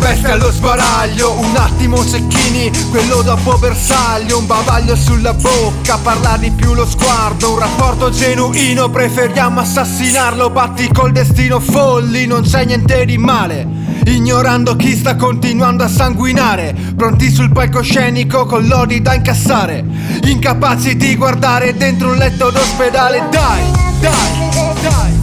Bestia 0.00 0.32
allo 0.32 0.50
sbaraglio, 0.50 1.32
un 1.38 1.56
attimo 1.56 2.04
cecchini, 2.04 2.70
quello 2.90 3.22
dopo 3.22 3.58
bersaglio, 3.58 4.38
un 4.38 4.46
bavaglio 4.46 4.94
sulla 4.94 5.34
bocca, 5.34 5.98
parla 5.98 6.36
di 6.36 6.52
più 6.52 6.72
lo 6.72 6.86
sguardo, 6.86 7.52
un 7.52 7.58
rapporto 7.58 8.08
genuino, 8.10 8.88
preferiamo 8.90 9.58
assassinarlo, 9.58 10.50
batti 10.50 10.88
col 10.92 11.10
destino 11.10 11.58
folli, 11.58 12.26
non 12.26 12.42
c'è 12.42 12.64
niente 12.64 13.04
di 13.04 13.18
male. 13.18 13.87
Ignorando 14.08 14.74
chi 14.74 14.96
sta 14.96 15.16
continuando 15.16 15.84
a 15.84 15.88
sanguinare, 15.88 16.74
pronti 16.96 17.30
sul 17.30 17.52
palcoscenico 17.52 18.46
con 18.46 18.66
lodi 18.66 19.02
da 19.02 19.14
incassare, 19.14 19.84
incapaci 20.24 20.96
di 20.96 21.14
guardare 21.14 21.76
dentro 21.76 22.10
un 22.10 22.16
letto 22.16 22.50
d'ospedale, 22.50 23.28
dai, 23.30 23.62
dai, 24.00 24.80
dai, 24.82 25.18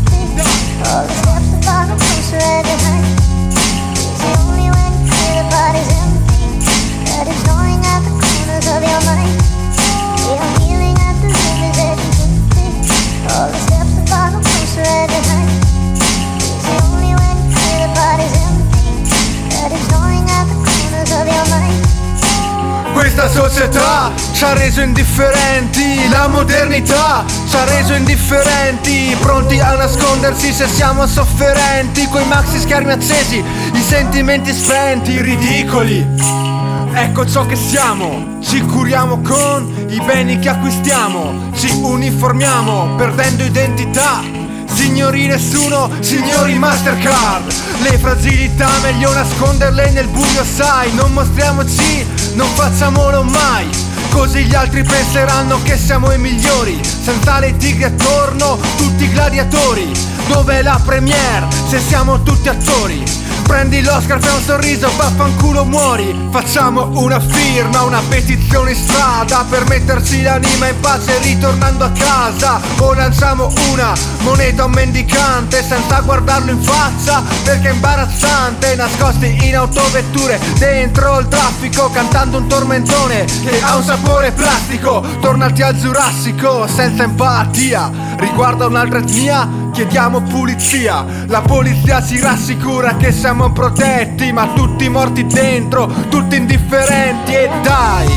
All 2.47 2.61
the 2.63 3.04
reso 24.75 24.81
indifferenti, 24.81 26.09
la 26.09 26.27
modernità 26.27 27.23
ci 27.47 27.55
ha 27.55 27.63
reso 27.63 27.93
indifferenti, 27.93 29.15
pronti 29.21 29.57
a 29.59 29.73
nascondersi 29.75 30.51
se 30.51 30.67
siamo 30.67 31.07
sofferenti, 31.07 32.05
coi 32.09 32.25
maxi 32.27 32.59
schermi 32.59 32.91
accesi, 32.91 33.37
i 33.37 33.81
sentimenti 33.81 34.51
spenti, 34.51 35.21
ridicoli. 35.21 36.05
Ecco 36.93 37.25
ciò 37.25 37.45
che 37.45 37.55
siamo, 37.55 38.39
ci 38.41 38.59
curiamo 38.65 39.21
con 39.21 39.87
i 39.87 40.01
beni 40.01 40.39
che 40.39 40.49
acquistiamo, 40.49 41.51
ci 41.55 41.69
uniformiamo 41.71 42.95
perdendo 42.97 43.43
identità. 43.43 44.21
Si 44.65 44.83
signori 44.83 45.27
nessuno, 45.27 45.89
signori 46.01 46.57
Mastercard 46.57 47.49
Le 47.81 47.97
fragilità 47.97 48.67
meglio 48.81 49.13
nasconderle 49.13 49.91
nel 49.91 50.07
buio 50.07 50.43
sai 50.43 50.93
Non 50.95 51.13
mostriamoci, 51.13 52.05
non 52.33 52.47
facciamolo 52.49 53.23
mai 53.23 53.84
Così 54.15 54.45
gli 54.45 54.55
altri 54.55 54.81
penseranno 54.81 55.61
che 55.61 55.75
siamo 55.75 56.09
i 56.13 56.17
migliori. 56.17 56.79
Senza 56.81 57.37
le 57.39 57.57
tigre 57.57 57.87
attorno, 57.87 58.57
tutti 58.77 59.09
gladiatori 59.09 60.14
Dov'è 60.27 60.61
la 60.61 60.79
premiere 60.83 61.47
se 61.67 61.79
siamo 61.79 62.23
tutti 62.23 62.49
attori? 62.49 63.03
Prendi 63.47 63.81
l'Oscar, 63.83 64.19
fai 64.19 64.35
un 64.35 64.41
sorriso, 64.41 64.89
vaffanculo 64.97 65.65
muori. 65.65 66.29
Facciamo 66.31 66.89
una 66.95 67.19
firma, 67.19 67.83
una 67.83 68.01
petizione 68.09 68.71
in 68.71 68.75
strada 68.75 69.45
Per 69.47 69.67
metterci 69.67 70.23
l'anima 70.23 70.67
in 70.67 70.79
pace 70.79 71.19
ritornando 71.19 71.85
a 71.85 71.91
casa. 71.91 72.59
O 72.77 72.93
lanciamo 72.93 73.53
una 73.71 73.93
moneta 74.21 74.63
a 74.63 74.65
un 74.65 74.71
mendicante 74.71 75.63
Senza 75.63 76.01
guardarlo 76.01 76.51
in 76.51 76.61
faccia 76.61 77.21
perché 77.43 77.69
è 77.69 77.73
imbarazzante. 77.73 78.75
Nascosti 78.75 79.47
in 79.47 79.55
autovetture 79.55 80.39
dentro 80.57 81.19
il 81.19 81.27
traffico 81.27 81.89
Cantando 81.91 82.37
un 82.37 82.47
tormentone 82.47 83.25
che 83.25 83.61
ha 83.61 83.75
un 83.75 83.83
sapore 83.83 84.31
plastico. 84.31 85.05
Tornati 85.21 85.61
al 85.61 85.77
giurassico 85.77 86.67
senza 86.67 87.03
empatia. 87.03 87.91
Riguarda 88.17 88.65
un'altra 88.65 88.99
etnia 88.99 89.47
chiediamo 89.75 90.21
pulizia. 90.21 91.05
La 91.27 91.41
polizia 91.41 92.01
ci 92.01 92.17
rassicura 92.21 92.95
che 92.95 93.11
siamo 93.11 93.51
protetti 93.51 94.31
Ma 94.31 94.47
tutti 94.53 94.87
morti 94.87 95.27
dentro, 95.27 95.91
tutti 96.09 96.37
indifferenti. 96.37 97.33
E 97.33 97.49
dai! 97.61 98.07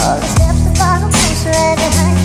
All 0.00 0.20
the 0.20 0.26
steps 0.28 0.64
to 0.64 0.70
follow 0.76 1.10
closer 1.10 1.50
every 1.50 1.90
night. 1.98 2.17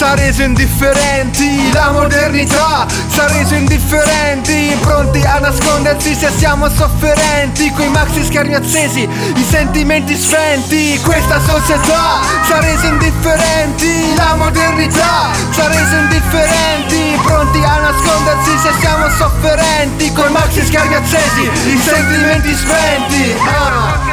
ci 0.00 0.04
ha 0.04 0.14
reso 0.14 0.42
indifferenti 0.42 1.72
La 1.72 1.90
modernità. 1.90 2.86
Ci 3.10 3.20
ha 3.20 3.26
reso 3.26 3.54
indifferenti 3.54 4.74
Pronti 4.80 5.20
a 5.20 5.38
nasconderci 5.38 6.14
se 6.14 6.30
siamo 6.38 6.68
sofferenti. 6.70 7.70
Coi 7.72 7.88
maxi 7.88 8.24
schermi 8.24 8.54
accesi, 8.54 9.02
i 9.02 9.44
sentimenti 9.44 10.16
spenti 10.16 10.98
Questa 11.04 11.38
società 11.40 12.20
ci 12.46 12.52
ha 12.52 12.60
reso 12.60 12.86
indifferenti 12.86 14.14
La 14.16 14.34
modernità. 14.36 15.32
Ci 15.52 15.60
ha 15.60 15.68
reso 15.68 15.94
indifferenti 15.96 17.18
Pronti 17.22 17.58
a 17.58 17.80
nasconderci 17.80 18.58
se 18.62 18.70
siamo 18.80 19.08
sofferenti. 19.10 20.12
Coi 20.12 20.30
maxi 20.30 20.64
schermi 20.64 20.94
accesi, 20.94 21.42
i 21.42 21.78
sentimenti 21.78 22.54
spenti 22.54 23.34
ah. 23.46 24.09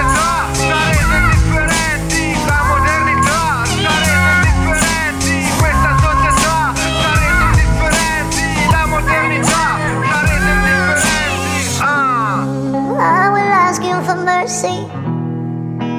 For 14.07 14.15
mercy. 14.15 14.79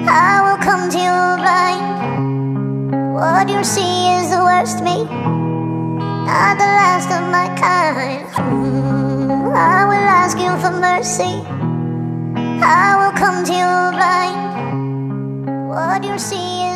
I 0.09 0.41
will 0.41 0.57
come 0.65 0.89
to 0.89 0.97
you 0.97 1.19
blind. 1.45 3.13
What 3.13 3.51
you 3.51 3.63
see 3.63 4.09
is 4.17 4.31
the 4.31 4.41
worst 4.41 4.83
me, 4.83 5.05
not 5.05 6.57
the 6.57 6.71
last 6.81 7.13
of 7.13 7.25
my 7.29 7.49
kind. 7.61 8.25
I 9.53 9.85
will 9.91 10.09
ask 10.23 10.39
you 10.39 10.53
for 10.63 10.73
mercy. 10.73 11.45
I 12.65 12.97
will 12.97 13.13
come 13.13 13.45
to 13.45 13.53
you 13.53 13.73
blind. 13.99 15.69
What 15.69 16.03
you 16.03 16.19
see 16.19 16.68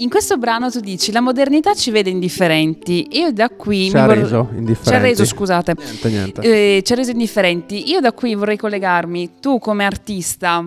In 0.00 0.08
questo 0.08 0.38
brano 0.38 0.70
tu 0.70 0.80
dici 0.80 1.12
la 1.12 1.20
modernità 1.20 1.74
ci 1.74 1.90
vede 1.90 2.08
indifferenti. 2.08 3.08
Io 3.18 3.32
da 3.32 3.50
qui 3.50 3.90
Ci 3.90 3.96
ha 3.98 4.06
vor- 4.06 4.16
reso 4.16 4.48
indifferenti. 4.56 4.88
Ci 4.88 4.94
ha 4.94 4.98
reso, 4.98 5.24
scusate. 5.26 5.74
Niente, 5.78 6.08
niente. 6.08 6.40
Eh, 6.76 6.82
ci 6.82 6.92
ha 6.92 6.96
reso 6.96 7.10
indifferenti. 7.10 7.90
Io 7.90 8.00
da 8.00 8.12
qui 8.12 8.34
vorrei 8.34 8.56
collegarmi, 8.56 9.32
tu 9.40 9.58
come 9.58 9.84
artista, 9.84 10.64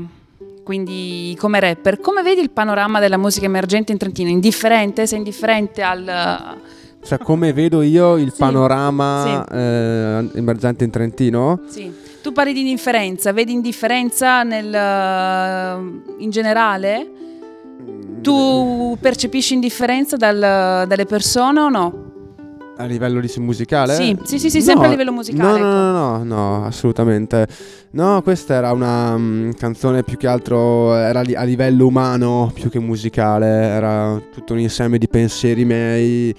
quindi 0.63 1.35
come 1.39 1.59
rapper, 1.59 1.99
come 1.99 2.21
vedi 2.21 2.41
il 2.41 2.51
panorama 2.51 2.99
della 2.99 3.17
musica 3.17 3.47
emergente 3.47 3.91
in 3.91 3.97
Trentino? 3.97 4.29
Indifferente? 4.29 5.07
Sei 5.07 5.17
indifferente 5.17 5.81
al... 5.81 6.57
Cioè, 7.03 7.17
come 7.17 7.51
vedo 7.53 7.81
io 7.81 8.17
il 8.17 8.29
Sì, 8.31 8.37
panorama 8.37 9.45
eh, 9.47 10.29
emergente 10.35 10.83
in 10.83 10.91
Trentino? 10.91 11.59
Sì. 11.69 11.91
Tu 12.21 12.31
parli 12.31 12.53
di 12.53 12.59
indifferenza, 12.61 13.33
vedi 13.33 13.51
indifferenza 13.51 14.43
nel, 14.43 14.71
in 16.19 16.29
generale? 16.29 17.07
Tu 18.23 18.97
percepisci 19.01 19.53
indifferenza 19.53 20.15
dal- 20.15 20.85
dalle 20.87 21.05
persone 21.05 21.59
o 21.59 21.67
no? 21.69 22.11
A 22.77 22.85
livello 22.85 23.21
musicale? 23.37 23.93
Sì, 23.93 24.17
sì, 24.23 24.39
sì, 24.39 24.49
sì, 24.49 24.61
sempre 24.61 24.87
a 24.87 24.89
livello 24.89 25.11
musicale, 25.11 25.43
No, 25.43 25.57
no, 25.57 25.57
ecco. 25.57 25.67
no, 25.67 26.17
no, 26.17 26.23
no, 26.23 26.65
assolutamente. 26.65 27.45
No, 27.91 28.21
questa 28.23 28.55
era 28.55 28.71
una 28.71 29.15
mm, 29.17 29.51
canzone 29.51 30.03
più 30.03 30.17
che 30.17 30.27
altro, 30.27 30.95
era 30.95 31.21
li- 31.21 31.35
a 31.35 31.43
livello 31.43 31.85
umano 31.85 32.49
più 32.53 32.69
che 32.69 32.79
musicale, 32.79 33.45
era 33.47 34.19
tutto 34.33 34.53
un 34.53 34.59
insieme 34.59 34.97
di 34.97 35.07
pensieri 35.07 35.65
miei. 35.65 36.33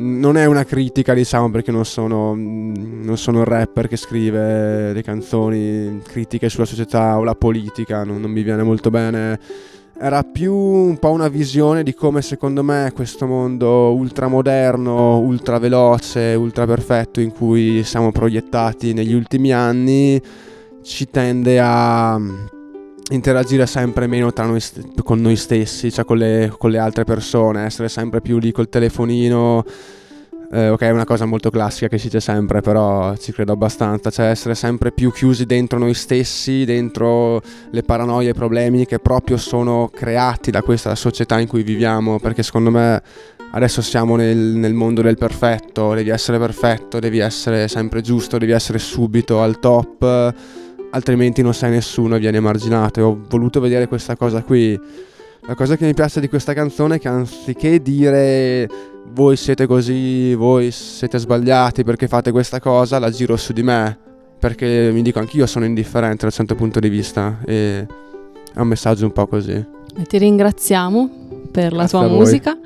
Non 0.00 0.36
è 0.36 0.44
una 0.46 0.64
critica, 0.64 1.12
diciamo, 1.14 1.50
perché 1.50 1.70
non 1.70 1.84
sono, 1.84 2.34
mm, 2.34 3.04
non 3.04 3.16
sono 3.16 3.40
il 3.40 3.46
rapper 3.46 3.88
che 3.88 3.96
scrive 3.96 4.92
le 4.92 5.02
canzoni 5.02 6.00
critiche 6.04 6.48
sulla 6.48 6.66
società 6.66 7.16
o 7.18 7.22
la 7.24 7.34
politica, 7.34 8.02
non, 8.04 8.20
non 8.20 8.30
mi 8.30 8.42
viene 8.42 8.62
molto 8.64 8.90
bene. 8.90 9.38
Era 10.00 10.22
più 10.22 10.54
un 10.54 10.96
po' 10.98 11.10
una 11.10 11.26
visione 11.26 11.82
di 11.82 11.92
come 11.92 12.22
secondo 12.22 12.62
me 12.62 12.92
questo 12.94 13.26
mondo 13.26 13.92
ultramoderno, 13.94 15.18
ultra 15.18 15.58
veloce, 15.58 16.34
ultra 16.34 16.66
perfetto 16.66 17.20
in 17.20 17.32
cui 17.32 17.82
siamo 17.82 18.12
proiettati 18.12 18.92
negli 18.92 19.12
ultimi 19.12 19.52
anni 19.52 20.22
ci 20.82 21.10
tende 21.10 21.58
a 21.60 22.16
mm, 22.16 22.46
interagire 23.10 23.66
sempre 23.66 24.06
meno 24.06 24.32
noi 24.36 24.60
st- 24.60 25.02
con 25.02 25.20
noi 25.20 25.34
stessi, 25.34 25.90
cioè 25.90 26.04
con 26.04 26.18
le, 26.18 26.54
con 26.56 26.70
le 26.70 26.78
altre 26.78 27.02
persone, 27.02 27.64
essere 27.64 27.88
sempre 27.88 28.20
più 28.20 28.38
lì 28.38 28.52
col 28.52 28.68
telefonino. 28.68 29.64
Eh, 30.50 30.70
ok, 30.70 30.80
è 30.80 30.90
una 30.90 31.04
cosa 31.04 31.26
molto 31.26 31.50
classica 31.50 31.88
che 31.88 31.98
si 31.98 32.06
dice 32.06 32.20
sempre, 32.20 32.62
però 32.62 33.14
ci 33.16 33.32
credo 33.32 33.52
abbastanza, 33.52 34.08
cioè 34.08 34.26
essere 34.26 34.54
sempre 34.54 34.92
più 34.92 35.12
chiusi 35.12 35.44
dentro 35.44 35.78
noi 35.78 35.92
stessi, 35.92 36.64
dentro 36.64 37.42
le 37.70 37.82
paranoie 37.82 38.28
e 38.28 38.30
i 38.30 38.34
problemi 38.34 38.86
che 38.86 38.98
proprio 38.98 39.36
sono 39.36 39.90
creati 39.92 40.50
da 40.50 40.62
questa 40.62 40.94
società 40.94 41.38
in 41.38 41.48
cui 41.48 41.62
viviamo, 41.62 42.18
perché 42.18 42.42
secondo 42.42 42.70
me 42.70 43.02
adesso 43.50 43.82
siamo 43.82 44.16
nel, 44.16 44.38
nel 44.38 44.72
mondo 44.72 45.02
del 45.02 45.18
perfetto, 45.18 45.92
devi 45.92 46.08
essere 46.08 46.38
perfetto, 46.38 46.98
devi 46.98 47.18
essere 47.18 47.68
sempre 47.68 48.00
giusto, 48.00 48.38
devi 48.38 48.52
essere 48.52 48.78
subito 48.78 49.42
al 49.42 49.58
top, 49.58 50.34
altrimenti 50.90 51.42
non 51.42 51.52
sei 51.52 51.70
nessuno 51.70 52.16
e 52.16 52.18
vieni 52.20 52.38
emarginato. 52.38 53.00
E 53.00 53.02
ho 53.02 53.20
voluto 53.28 53.60
vedere 53.60 53.86
questa 53.86 54.16
cosa 54.16 54.42
qui. 54.42 54.80
La 55.46 55.54
cosa 55.54 55.76
che 55.76 55.86
mi 55.86 55.94
piace 55.94 56.20
di 56.20 56.28
questa 56.28 56.52
canzone 56.52 56.96
è 56.96 56.98
che 56.98 57.08
anziché 57.08 57.80
dire 57.80 58.68
voi 59.12 59.36
siete 59.36 59.66
così, 59.66 60.34
voi 60.34 60.70
siete 60.70 61.18
sbagliati 61.18 61.84
perché 61.84 62.08
fate 62.08 62.30
questa 62.30 62.60
cosa, 62.60 62.98
la 62.98 63.10
giro 63.10 63.36
su 63.36 63.52
di 63.52 63.62
me. 63.62 63.98
Perché 64.38 64.90
mi 64.92 65.02
dico 65.02 65.18
anch'io 65.18 65.46
sono 65.46 65.64
indifferente 65.64 66.18
da 66.18 66.26
un 66.26 66.30
certo 66.30 66.54
punto 66.54 66.78
di 66.78 66.88
vista 66.88 67.38
e 67.44 67.84
è 68.54 68.60
un 68.60 68.68
messaggio 68.68 69.04
un 69.04 69.12
po' 69.12 69.26
così. 69.26 69.52
E 69.52 70.04
ti 70.06 70.16
ringraziamo 70.16 71.10
per 71.50 71.72
la 71.72 71.78
Grazie 71.78 71.98
tua 71.98 72.06
a 72.06 72.08
voi. 72.08 72.18
musica 72.18 72.58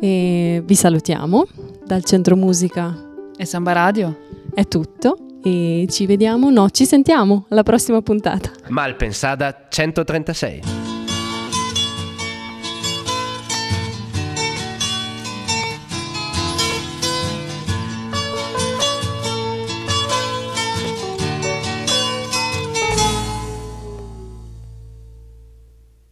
e 0.00 0.62
vi 0.64 0.74
salutiamo 0.74 1.46
dal 1.86 2.02
Centro 2.02 2.34
Musica. 2.34 3.10
E 3.36 3.44
Samba 3.44 3.72
Radio? 3.72 4.18
È 4.52 4.66
tutto 4.66 5.16
e 5.44 5.86
ci 5.88 6.06
vediamo, 6.06 6.50
no, 6.50 6.70
ci 6.70 6.86
sentiamo 6.86 7.46
alla 7.50 7.62
prossima 7.62 8.02
puntata. 8.02 8.50
Malpensada 8.68 9.66
136. 9.68 10.91